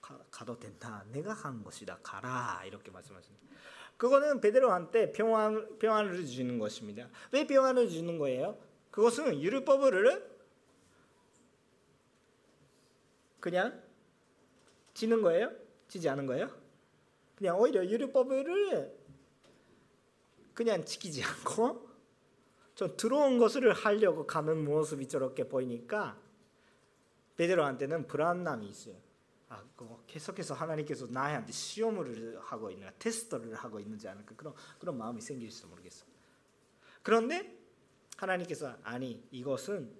[0.00, 1.04] 가, 도 된다.
[1.12, 1.98] 내가 한 것이다.
[2.02, 2.64] 가라.
[2.66, 3.46] 이렇게 말씀하십니다.
[3.96, 7.08] 그거는 베드로한테 평안 평안을 주는 것입니다.
[7.30, 8.58] 왜 평안을 주는 거예요?
[8.92, 10.30] 그것은 율법을
[13.40, 13.82] 그냥
[14.94, 15.50] 지는 거예요?
[15.88, 16.48] 지지 않은 거예요?
[17.34, 19.02] 그냥 오히려 율법을
[20.54, 21.88] 그냥 지키지 않고
[22.74, 26.20] 좀 들어온 것을 하려고 가는 모습이 저렇게 보이니까
[27.36, 28.94] 베드로한테는 불안함이 있어요.
[29.48, 29.64] 아,
[30.06, 36.04] 계속해서 하나님께서 나한테 시험을 하고 있는 테스트를 하고 있는지 않을까 그런 그런 마음이 생길지 모르겠어.
[37.02, 37.61] 그런데
[38.22, 39.90] 하나님께서 아니 이것은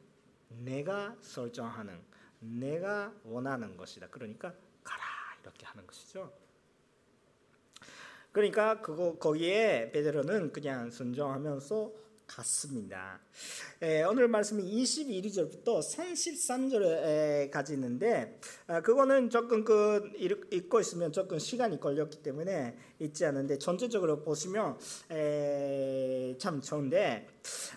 [0.49, 2.01] 내가 설정하는
[2.39, 4.09] 내가 원하는 것이다.
[4.11, 5.03] 그러니까 가라
[5.43, 6.33] 이렇게 하는 것이죠.
[8.31, 13.21] 그러니까 그거 거기에 베드로는 그냥 순종하면서 갔습니다.
[13.83, 15.81] 에, 오늘 말씀이 21절부터
[17.51, 24.21] 33절까지 있는데 아, 그거는 조금 그 읽고 있으면 조금 시간이 걸렸기 때문에 읽지 않는데 전체적으로
[24.21, 24.79] 보시면
[25.11, 27.27] 에, 참 좋은데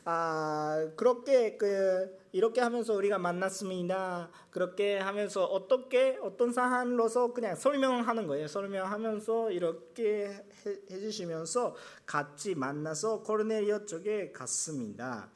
[0.06, 4.30] 아, 그렇게 그 이렇게 하면서 우리가 만났습니다.
[4.52, 8.48] 그렇게 하면서 어떻게 어떤 사안으로서 그냥 설명하는 거예요.
[8.48, 15.30] 설명하면서 이렇게 해, 해주시면서 같이 만나서 코르넬리오 쪽에 갔습니다.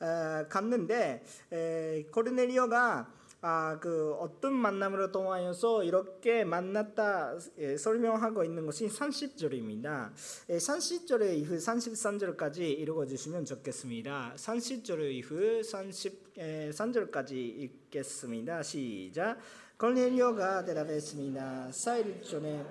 [0.00, 1.22] 에, 갔는데
[1.52, 10.10] 에, 코르넬리오가 아, 그 어떤 만남으로 통하여서 이렇게 만났다 예, 설명하고 있는 것이 30절입니다.
[10.50, 14.32] 예, 30절 이후 33절까지 읽어 주시면 좋겠습니다.
[14.34, 18.64] 30절 이후 33절까지 읽겠습니다.
[18.64, 19.38] 시작.
[19.78, 21.70] kornelio가 대답했습니다.
[21.70, 22.66] 사일 전에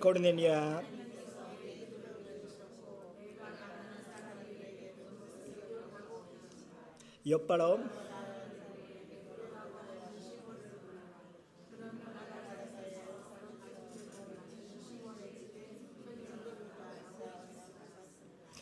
[0.00, 0.97] 코르넬리아
[7.28, 7.90] 옆바람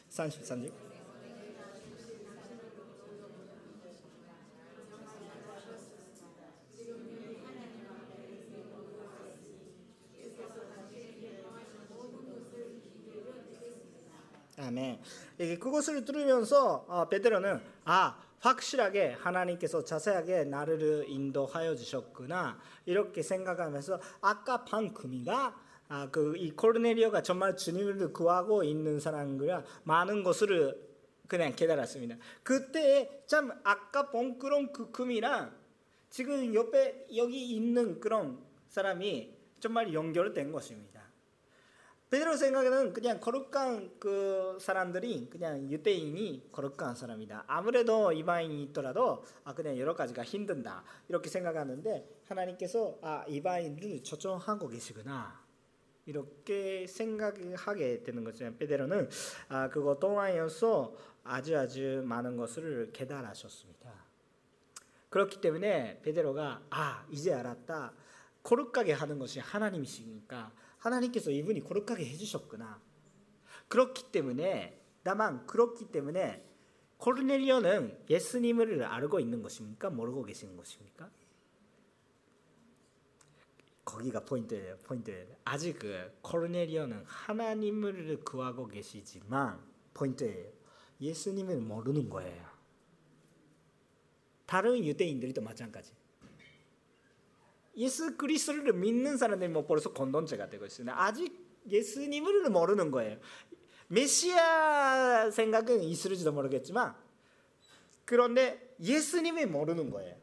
[0.09, 0.87] 삼십삼 절
[14.59, 14.99] 아멘.
[15.39, 24.64] 이게 그것을 들으면서 어, 베드로는 아 확실하게 하나님께서 자세하게 나를 인도하여 주셨구나 이렇게 생각하면서 아까
[24.64, 30.84] 방 금이가 아, 그 이 코르넬리오가 정말 주님을 구하고 있는 사람과 많은 것을
[31.28, 32.16] 그냥 깨달았습니다.
[32.42, 35.55] 그때 참 아까 본 그런 그 금이랑
[36.11, 38.38] 지금 옆에 여기 있는 그런
[38.68, 41.03] 사람이 정말 연결된 것입니다.
[42.09, 47.44] 베드로 생각에는 그냥 거룩한 그 사람들이 그냥 유대인이 거룩한 사람이다.
[47.48, 55.44] 아무래도 이방인이 있더라도 아 그냥 여러 가지가 힘든다 이렇게 생각하는데 하나님께서 아 이방인을 초청하고 계시구나
[56.07, 58.54] 이렇게 생각하게 되는 거죠.
[58.57, 59.11] 베드로는
[59.48, 60.94] 아 그거 동안이어서
[61.24, 63.90] 아주 아주 많은 것을 깨달으셨습니다.
[65.09, 67.92] 그렇기 때문에 베드로가 아 이제 알았다.
[68.44, 70.52] 거룩하게 하는 것이 하나님이시니까
[70.87, 72.80] 하나님께서 이분이 거룩하게 해주셨구나.
[73.68, 76.45] 그렇기 때문에 다만 그렇기 때문에
[76.99, 79.91] 코르넬리오는 예수님을 알고 있는 것입니까?
[79.91, 81.11] 모르고 계시는 것입니까?
[83.84, 84.78] 거기가 포인트예요.
[84.78, 85.37] 포인트예요.
[85.45, 89.64] 아직 그 코르넬리오는 하나님을 구하고 계시지만
[89.95, 90.51] 포인트예요.
[91.01, 92.45] 예수님을 모르는 거예요.
[94.47, 95.93] 다른 유대인들도 마찬가지.
[97.77, 101.01] 예수 그리스도를 믿는 사람들이 뭐 벌써 건돈죄가 되고 있습니다.
[101.01, 103.18] 아직 예수님을 모르는 거예요.
[103.89, 106.95] 메시아 생각은 있을지도 모르겠지만
[108.05, 110.16] 그런데 예수님을 모르는 거예요.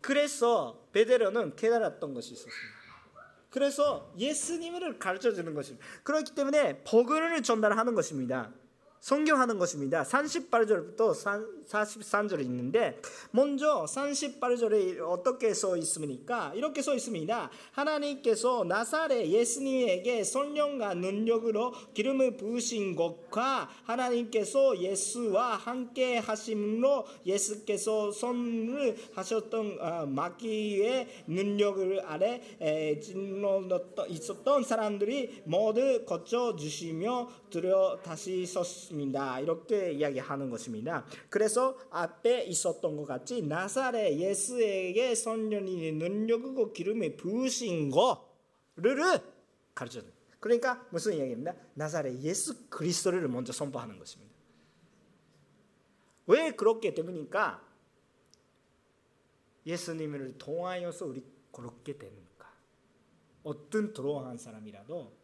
[0.00, 2.82] 그래서 베드로는 깨달았던 것이 있었습니다.
[3.50, 5.86] 그래서 예수님을 가르쳐 주는 것입니다.
[6.02, 8.52] 그렇기 때문에 복음을 전달하는 것입니다.
[9.02, 10.04] 성경하는 것입니다.
[10.04, 11.12] 38절부터
[11.66, 13.00] 43절이 있는데
[13.32, 16.52] 먼저 38절에 어떻게 써 있습니까?
[16.54, 17.50] 이렇게 써 있습니다.
[17.72, 29.78] 하나님께서 나사렛 예수님에게 성령과 능력으로 기름을 부으신 것과 하나님께서 예수와 함께 하심으로 예수께서 선을 하셨던
[29.80, 32.40] 어, 마귀의 능력을 아래
[33.00, 33.64] 진로
[34.08, 38.91] 있었던 사람들이 모두 거쳐 주시며 들여 다시 섰습니다.
[38.92, 39.40] 있습니다.
[39.40, 41.04] 이렇게 이야기하는 것입니다.
[41.30, 49.20] 그래서 앞에 있었던 것 같이 나사렛 예수에게 성령이 능력이고 기름에 부으신 거를
[49.74, 50.02] 가르쳐
[50.38, 51.54] 그러니까 무슨 이야기입니다?
[51.74, 54.32] 나사렛 예수 그리스도를 먼저 선포하는 것입니다.
[56.26, 57.66] 왜 그렇게 되니까
[59.66, 62.52] 예수님을 통하여서 우리 그렇게 되니까
[63.42, 65.21] 어떤 들어한 사람이라도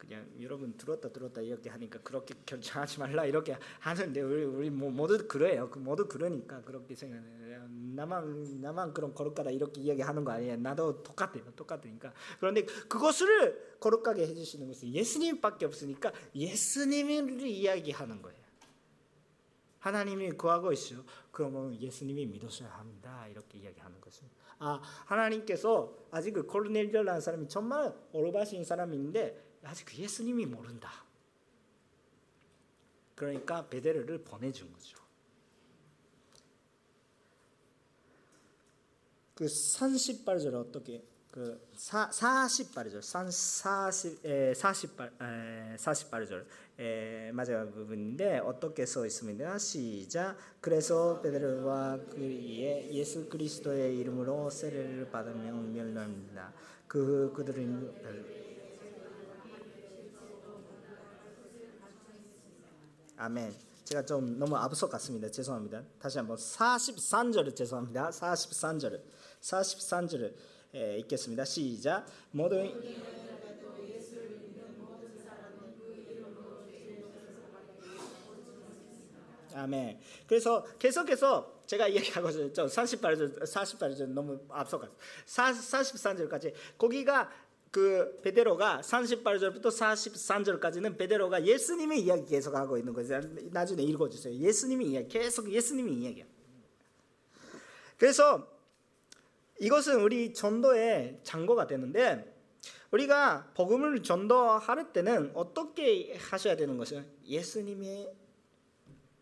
[0.00, 5.28] 그냥 여러분 들었다 들었다 이렇게 하니까 그렇게 결정하지 말라 이렇게 하는데 우리 우리 뭐 모두
[5.28, 5.68] 그래요.
[5.68, 7.68] 그 모두 그러니까 그렇게 생각해요.
[7.68, 10.56] 나만 나만 그런 거룩하다 이렇게 이야기하는 거 아니에요.
[10.56, 11.44] 나도 똑같아요.
[11.54, 12.14] 똑같으니까.
[12.38, 18.40] 그런데 그것을 거룩하게 해주시는 것은 예수님밖에 없으니까 예수님을 이야기하는 거예요.
[19.80, 21.04] 하나님이 구하고 있어요.
[21.30, 23.26] 그러면 예수님이 믿으셔야 합니다.
[23.28, 24.34] 이렇게 이야기하는 것입니다.
[24.60, 30.90] 아 하나님께서 아직 그 코르넬리오라는 사람이 정말 어르바신 사람인데 아직 그 예수님이 모른다.
[33.14, 34.98] 그러니까 베드로를 보내준 거죠.
[39.34, 46.46] 그 38절 어떻게 그 48절 40 48 48절
[47.32, 49.58] 마지막 부분인데 어떻게 써 있습니다.
[49.58, 50.36] 시작.
[50.60, 56.52] 그래서 베드로와 그의 예수 그리스도의 이름으로 세례를 받으며 멸납니다.
[56.88, 58.49] 그 그들은
[63.22, 63.54] 아멘.
[63.84, 65.30] 제가 좀 너무 앞서갔습니다.
[65.30, 65.82] 죄송합니다.
[66.00, 68.08] 다시 한번 43절을 죄송합니다.
[68.08, 69.02] 43절을
[69.42, 70.34] 43절을
[70.76, 71.44] 예, 읽겠습니다.
[71.44, 72.06] 시작.
[72.30, 72.72] 모든
[79.52, 80.00] 아멘.
[80.26, 82.64] 그래서 계속해서 제가 이야기하고 있죠.
[82.64, 84.94] 38절, 48절 너무 앞서갔어.
[85.26, 87.30] 43절까지 거기가
[87.70, 93.20] 그 베데로가 38절부터 43절까지는 베데로가 예수님의 이야기 계속 하고 있는 거죠.
[93.50, 94.34] 나중에 읽어주세요.
[94.34, 96.24] 예수님의 이야기 계속 예수님의 이야기야.
[97.96, 98.48] 그래서
[99.60, 102.36] 이것은 우리 전도의 장고가 되는데
[102.90, 108.12] 우리가 복음을 전도할 때는 어떻게 하셔야 되는 것은 예수님의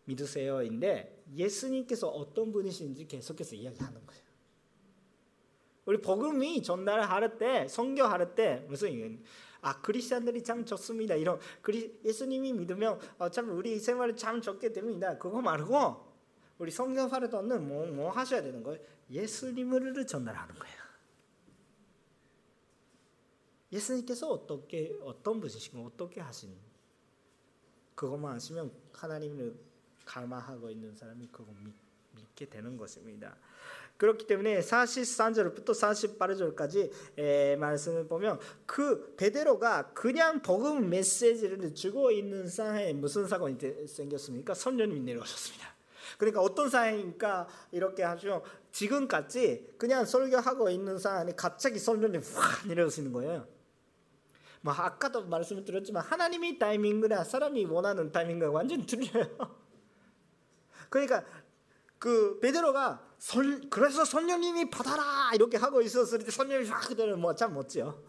[0.05, 4.28] 믿으세요인데 예수님께서 어떤 분이신지 계속해서 이야기하는 거예요.
[5.89, 9.23] 우리 복음이 전달할 때, 성교할 때 무슨
[9.59, 11.15] 아 크리스천들이 참 좋습니다.
[11.15, 15.17] 이런 그리, 예수님이 믿으면 어, 참 우리 생활이 참 좋게 됩니다.
[15.17, 16.05] 그거 말고
[16.59, 18.79] 우리 성경할 때는 뭐, 뭐 하셔야 되는 거예요?
[19.09, 20.77] 예수님을 전달하는 거예요.
[23.71, 26.55] 예수님께서 어떻게 어떤 분이시고 어떻게 하신
[27.95, 29.59] 그것만 아시면 하나님을
[30.05, 31.73] 갈망하고 있는 사람이 그거 믿,
[32.15, 33.35] 믿게 되는 것입니다.
[33.99, 35.71] 그렇기 때문에 43절부터
[36.55, 44.53] 48절까지 말씀을 보면 그 베드로가 그냥 복음 메시지를 주고 있는 상황에 무슨 사건이 생겼습니까?
[44.53, 45.75] 선녀님이 내려오셨습니다.
[46.17, 48.41] 그러니까 어떤 상황이니까 이렇게 하죠.
[48.71, 53.45] 지금까지 그냥 설교하고 있는 상황에 갑자기 선녀님이 확 내려오시는 거예요.
[54.61, 59.27] 뭐 아까도 말씀을 드렸지만 하나님의 타이밍이랑 사람이 원하는 타이밍과 완전 틀려요.
[60.89, 61.25] 그러니까
[61.97, 68.01] 그 베드로가 설, 그래서 선녀님이 받아라 이렇게 하고 있었을 때 선녀님이 막 그대로 뭐참 멋지요.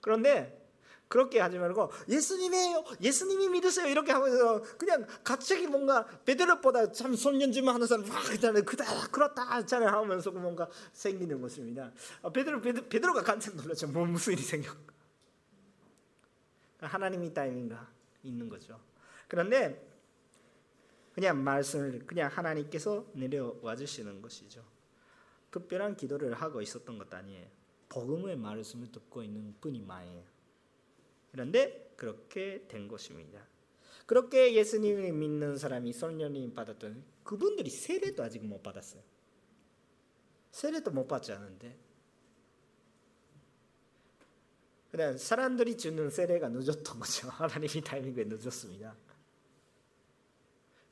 [0.00, 0.60] 그런데
[1.08, 7.86] 그렇게 하지 말고 예수님이에요, 예수님이 믿으세요 이렇게 하면서 그냥 갑자기 뭔가 베드로보다 참 손년지만 하는
[7.86, 11.92] 사람 막 그다음에 그다 그렇다 잘 하면서 뭔가 생기는 것입니다.
[12.22, 13.86] 아, 베드로 베드, 베드로가 깜짝 놀랐죠.
[13.88, 14.72] 뭐 무슨 일이 생겨?
[16.80, 17.88] 하나님이 타이밍가
[18.24, 18.80] 있는 거죠.
[19.28, 19.93] 그런데
[21.14, 24.64] 그냥 말씀을 그냥 하나님께서 내려와 주시는 것이죠.
[25.50, 27.46] 특별한 기도를 하고 있었던 것 아니에요.
[27.88, 30.24] 복음의 말씀을 듣고 있는 뿐이만이에요.
[31.30, 33.40] 그런데 그렇게 된 것입니다.
[34.06, 39.02] 그렇게 예수님을 믿는 사람이 성령님 받았던 그분들이 세례도 아직 못 받았어요.
[40.50, 41.76] 세례도 못 받지 않은데
[44.90, 47.28] 그냥 사람들이 주는 세례가 늦었던 거죠.
[47.34, 48.94] 하나님이 타이밍에 늦었습니다.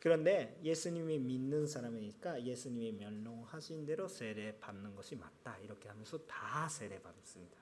[0.03, 7.01] 그런데 예수님이 믿는 사람이니까 예수님이 명령하신 대로 세례 받는 것이 맞다 이렇게 하면서 다 세례
[7.01, 7.57] 받습니다.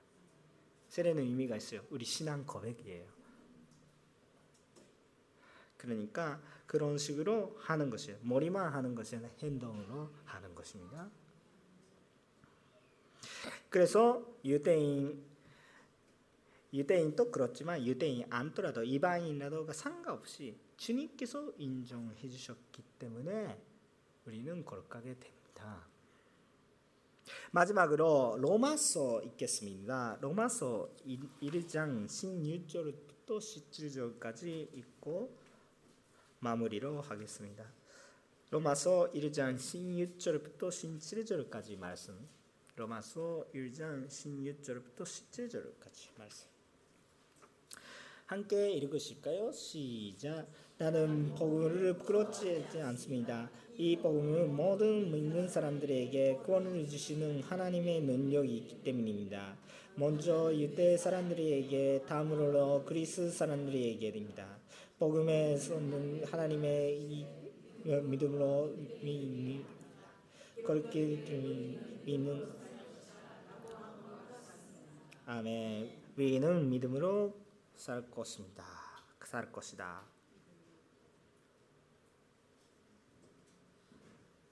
[0.87, 1.85] 세례는 의미가 있어요.
[1.91, 3.07] 우리 신앙 고백이에요.
[5.77, 8.17] 그러니까 그런 식으로 하는 것이에요.
[8.23, 11.11] 머리만 하는 것이 아니라 행동으로 하는 것입니다.
[13.69, 15.23] 그래서 유대인
[16.73, 23.55] 유대인도 그렇지만 유대인 아더라도 이방인이라도 상관없이 주님께서 인정해 주셨기 때문에
[24.25, 25.87] 우리는 거룩하게 됩니다.
[27.51, 30.17] 마지막으로 로마서 읽겠습니다.
[30.21, 35.37] 로마서 1장 16절부터 17절까지 읽고
[36.39, 37.71] 마무리로 하겠습니다.
[38.49, 42.27] 로마서 1장 16절부터 17절까지 말씀.
[42.75, 46.60] 로마서 1장 16절부터 17절까지 말씀.
[48.31, 49.51] 함께 읽으실까요?
[49.51, 50.47] 시작.
[50.77, 53.51] 나는 복음을 부끄럽지 않습니다.
[53.75, 59.57] 이 복음은 모든 믿는 사람들에게 구원을 주시는 하나님의 능력이 있기 때문입니다.
[59.95, 64.47] 먼저 유대 사람들에게 다음으로 그리스 사람들에게입니다.
[64.97, 67.27] 복음에 서는 하나님의
[67.83, 68.73] 믿음으로
[70.65, 71.67] 그렇게
[72.05, 72.47] 믿는
[75.25, 75.89] 아멘.
[76.15, 77.40] 우리는 믿음으로
[77.81, 78.63] 살 것입니다.
[79.23, 80.03] 살 것이다.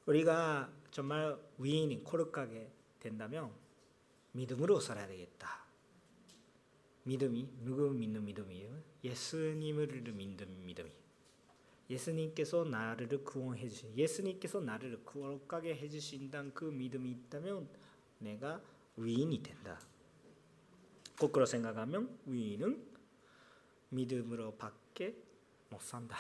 [0.08, 3.52] 우리가 정말 위인이 코르하게 된다면
[4.32, 5.64] 믿음으로 살아야 되겠다.
[7.04, 8.82] 믿음이 누구 믿는 믿음이에요?
[9.04, 10.92] 예수님을 믿는 믿음이.
[11.88, 17.70] 예수님께서 나를 구원해 주신 예수님께서 나를 거룩하게 해 주신다는 그 믿음이 있다면
[18.18, 18.60] 내가
[18.98, 19.80] 위인이 된다.
[21.20, 22.89] 거꾸로 생각하면 위인은
[23.90, 25.16] 믿음으로 밖에
[25.70, 26.18] 못 산다.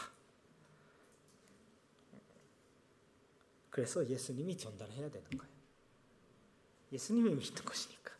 [3.70, 5.54] 그래서 예수님이 전달해야 되는 거예요.
[6.92, 8.18] 예수님을 믿는 것이니까.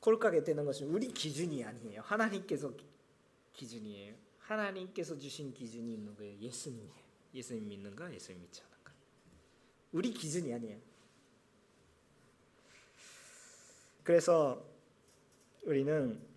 [0.00, 2.00] 꼴까게 되는 것은 우리 기준이 아니에요.
[2.02, 2.72] 하나님께서
[3.52, 4.14] 기준이에요.
[4.38, 6.38] 하나님께서 주신 기준이 있는 거예요.
[6.38, 7.10] 예수님이에요.
[7.34, 8.92] 예수님 믿는가, 예수님 믿지 않는가.
[9.92, 10.80] 우리 기준이 아니에요.
[14.02, 14.66] 그래서
[15.62, 16.29] 우리는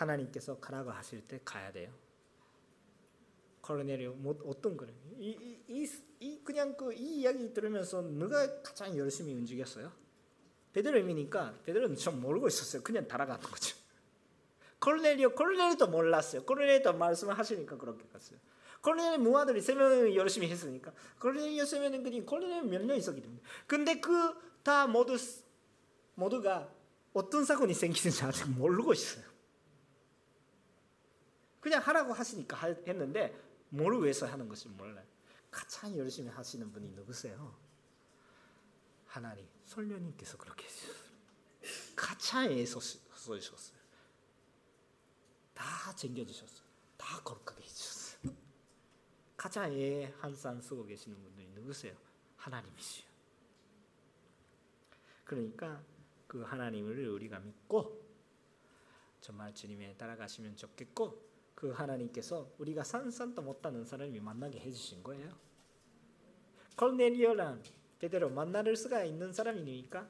[0.00, 1.92] 하나님께서 가라고 하실 때 가야 돼요.
[3.62, 4.92] 코르네리오 뭐 어떤 거래?
[5.18, 5.88] 이, 이,
[6.20, 9.92] 이 그냥 그 이 이야기 들으면서 누가 가장 열심히 움직였어요?
[10.72, 12.82] 베드로임이니까 베드로는 좀 모르고 있었어요.
[12.82, 13.76] 그냥 따라가는 거죠.
[14.80, 16.44] 코르네리오 코르네리도 몰랐어요.
[16.44, 18.38] 코르네리도 말씀을 하시니까 그렇게 갔어요.
[18.80, 23.40] 코르네리 부하들이 세 명이 열심히 했으니까 코르네리오 세 명은 그냥 코르네리 몇명 있었기 때문에.
[23.66, 25.16] 근데 그 다 모두
[26.14, 26.70] 모두가
[27.12, 29.24] 어떤 사건이 생기는지 아직 모르고 있어요.
[31.60, 33.38] 그냥 하라고 하시니까 하- 했는데
[33.68, 35.06] 뭘 위해서 하는 것이 몰라요.
[35.50, 37.56] 가장 열심히 하시는 분이 누구세요?
[39.06, 41.10] 하나님, 성령님께서 그렇게 해주셨어요.
[41.96, 43.78] 가장 애써 써주셨어요.
[45.54, 46.66] 다 챙겨주셨어요.
[46.96, 48.32] 다 거룩하게 해주셨어요.
[49.36, 51.94] 가장 애 한산 쓰고 계시는 분들이 누구세요?
[52.36, 53.08] 하나님이시요.
[55.24, 55.82] 그러니까
[56.26, 58.00] 그 하나님을 우리가 믿고
[59.20, 61.29] 정말 주님에 따라가시면 좋겠고
[61.60, 65.30] 그 하나님께서 우리가 산산도 못하는 사람이 만나게 해주신 거예요.
[66.74, 67.62] 콜넬리오란
[68.00, 70.08] 제대로 만날 수가 있는 사람이니까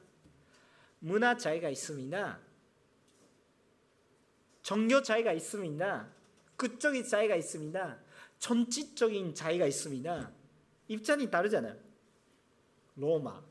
[0.99, 2.39] 문화 차이가 있습니다.
[4.61, 6.09] 종교 차이가 있습니다.
[6.55, 7.99] 그쪽의 차이가 있습니다.
[8.39, 10.31] 전지적인 차이가 있습니다.
[10.87, 11.77] 입장이 다르잖아요.
[12.95, 13.43] 로마,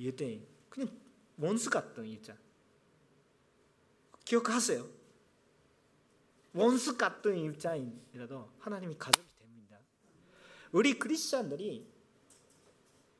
[0.00, 0.90] 유대인, 그냥
[1.38, 2.36] 원수 같은 입장.
[4.24, 4.99] 기억하세요.
[6.52, 9.78] 원수 같은 입장이라도 하나님이 가족이 됩니다.
[10.72, 11.88] 우리 크리스천들이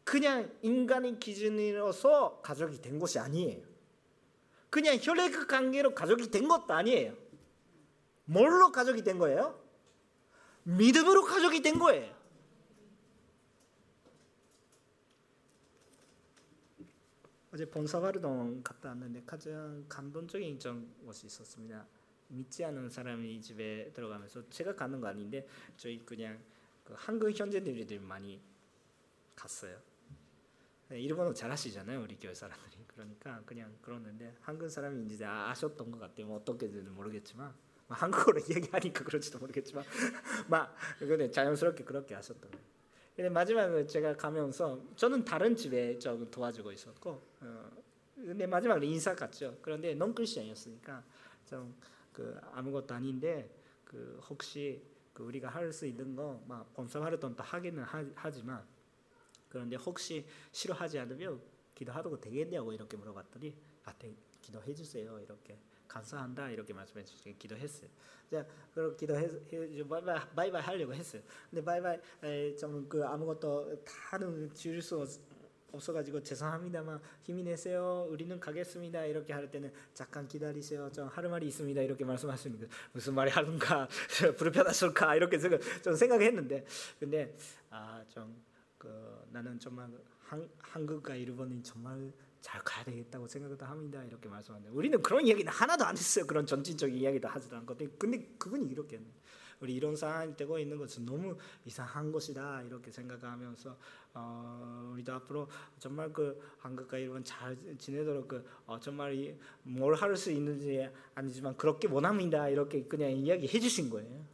[0.05, 3.65] 그냥 인간의 기준으로서 가족이 된 것이 아니에요.
[4.69, 7.17] 그냥 혈액 관계로 가족이 된 것도 아니에요.
[8.25, 9.61] 뭘로 가족이 된 거예요?
[10.63, 12.21] 믿음으로 가족이 된 거예요.
[17.53, 21.85] 어제 본사바르동 갔다 왔는데 가장 감동적인 좀 것이 있었습니다.
[22.31, 26.39] 믿지 않은 사람이 집에 들어가면서 제가 가는 거 아닌데 저희 그냥
[26.85, 28.41] 그 한국 현지인들이 많이
[29.35, 29.77] 갔어요.
[30.89, 36.27] 네, 일본어 잘하시잖아요 우리 교회 사람들이 그러니까 그냥 그러는데 한국 사람이 이제 아셨던 것 같아요
[36.27, 37.55] 뭐 어떻게든 모르겠지만
[37.87, 39.85] 뭐 한국어로 얘기하니까 그럴지도 모르겠지만
[40.49, 42.65] 막 근데 자연스럽게 그렇게 하셨던 거예요.
[43.15, 47.71] 근데 마지막에 제가 가면서 저는 다른 집에 좀 도와주고 있었고 어,
[48.17, 49.59] 근데 마지막에 인사 갔죠.
[49.63, 51.05] 그런데 넌크리스천이었으니까
[51.47, 51.75] 좀
[52.21, 53.51] 그 아무것도 아닌데
[53.83, 54.83] 그 혹시
[55.15, 58.63] 그 우리가 할 수 있는 거 막 봉사 활동 도 하기는 하, 하지만
[59.49, 61.41] 그런데 혹시 싫어하지 않으면
[61.75, 65.59] 기도하도 되겠냐고 이렇게 물어봤더니 아, 네, 기도해 주세요 이렇게
[65.89, 67.89] 감사한다 이렇게 말씀해 주시고 기도했어요.
[68.31, 69.29] 자, 그럼 기도해
[69.89, 71.23] 바이바이 바이바이 하려고 했어요.
[71.51, 75.01] 근데 바이바이 좀그 아무것도 다는 지을 수
[75.73, 78.07] 없어가지고 죄송합니다만 힘이 내세요.
[78.11, 79.05] 우리는 가겠습니다.
[79.05, 80.91] 이렇게 할 때는 잠깐 기다리세요.
[80.93, 81.81] 좀 할 말이 있습니다.
[81.83, 83.89] 이렇게 말씀하시는 무슨 말이 하는가
[84.39, 85.39] 불편하실까 이렇게
[85.83, 86.65] 좀 생각했는데
[86.99, 87.37] 근데
[87.71, 88.43] 아좀
[88.79, 89.89] 그 나는 정말
[90.25, 94.03] 한, 한국과 일본이 정말 잘 가야 되겠다고 생각도 합니다.
[94.05, 96.27] 이렇게 말씀하는데 우리는 그런 이야기는 하나도 안 했어요.
[96.27, 98.99] 그런 전진적인 이야기도 하지도 않고 근데 그분이 이렇게
[99.61, 103.77] 우리 이런 상황이 되고 있는 것은 너무 이상한 것이다 이렇게 생각하면서
[104.15, 105.49] 어, 우리도 앞으로
[105.79, 112.49] 정말 그 한국과 일본 잘 지내도록 그 어, 정말 뭘할 수 있는지 아니지만 그렇게 원합니다
[112.49, 114.25] 이렇게 그냥 이야기해 주신 거예요.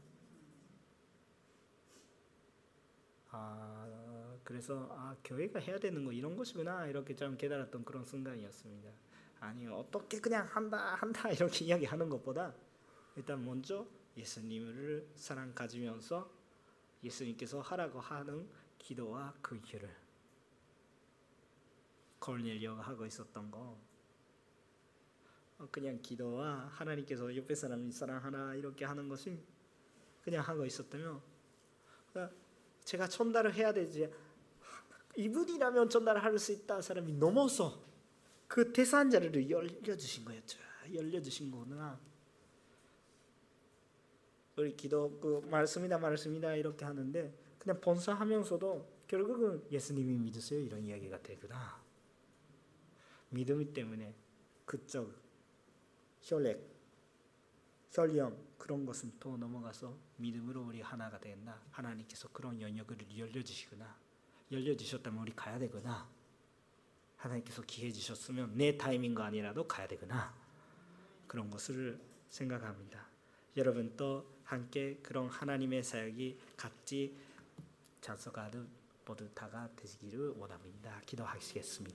[3.30, 8.90] 아 그래서 아 교회가 해야 되는 거 이런 것이구나 이렇게 좀 깨달았던 그런 순간이었습니다.
[9.40, 12.54] 아니 어떻게 그냥 한다 한다 이렇게 이야기하는 것보다
[13.16, 13.86] 일단 먼저
[14.16, 16.30] 예수님을 사랑 가지면서
[17.02, 18.48] 예수님께서 하라고 하는
[18.78, 19.94] 기도와 그 길을
[22.18, 23.78] kor넬리오가 하고 있었던 거.
[25.58, 29.38] 어, 그냥 기도와 하나님께서 옆에 사람이 사랑하라 이렇게 하는 것이
[30.22, 31.22] 그냥 하고 있었다면
[32.12, 32.36] 그러니까
[32.84, 34.12] 제가 전달을 해야 되지
[35.16, 37.82] 이분이라면 전달할 수 있다 사람이 넘어서
[38.46, 40.58] 그 대산자를 열려주신 거였죠.
[40.92, 41.98] 열려주신 거구나
[44.56, 51.80] 우리 기도 그 말씀이다 말씀이다 이렇게 하는데 그냥 본사하면서도 결국은 예수님이 믿으세요 이런 이야기가 되구나.
[53.28, 54.14] 믿음 때문에
[54.64, 55.12] 그쪽
[56.22, 56.60] 혈액,
[57.92, 61.60] 혈령 그런 것은 또 넘어가서 믿음으로 우리 하나가 된다.
[61.70, 63.96] 하나님께서 그런 영역을 열려주시구나.
[64.50, 66.08] 열려주셨다면 우리 가야 되구나.
[67.16, 70.34] 하나님께서 기회 주셨으면 내 타이밍가 아니라도 가야 되구나.
[71.26, 73.06] 그런 것을 생각합니다.
[73.56, 77.14] 여러분 또 함께 그런 하나님의 사역이 같이
[78.00, 78.66] 찬송하는
[79.04, 81.00] 모두 다가 되시기를 원합니다.
[81.04, 81.94] 기도하시겠습니다.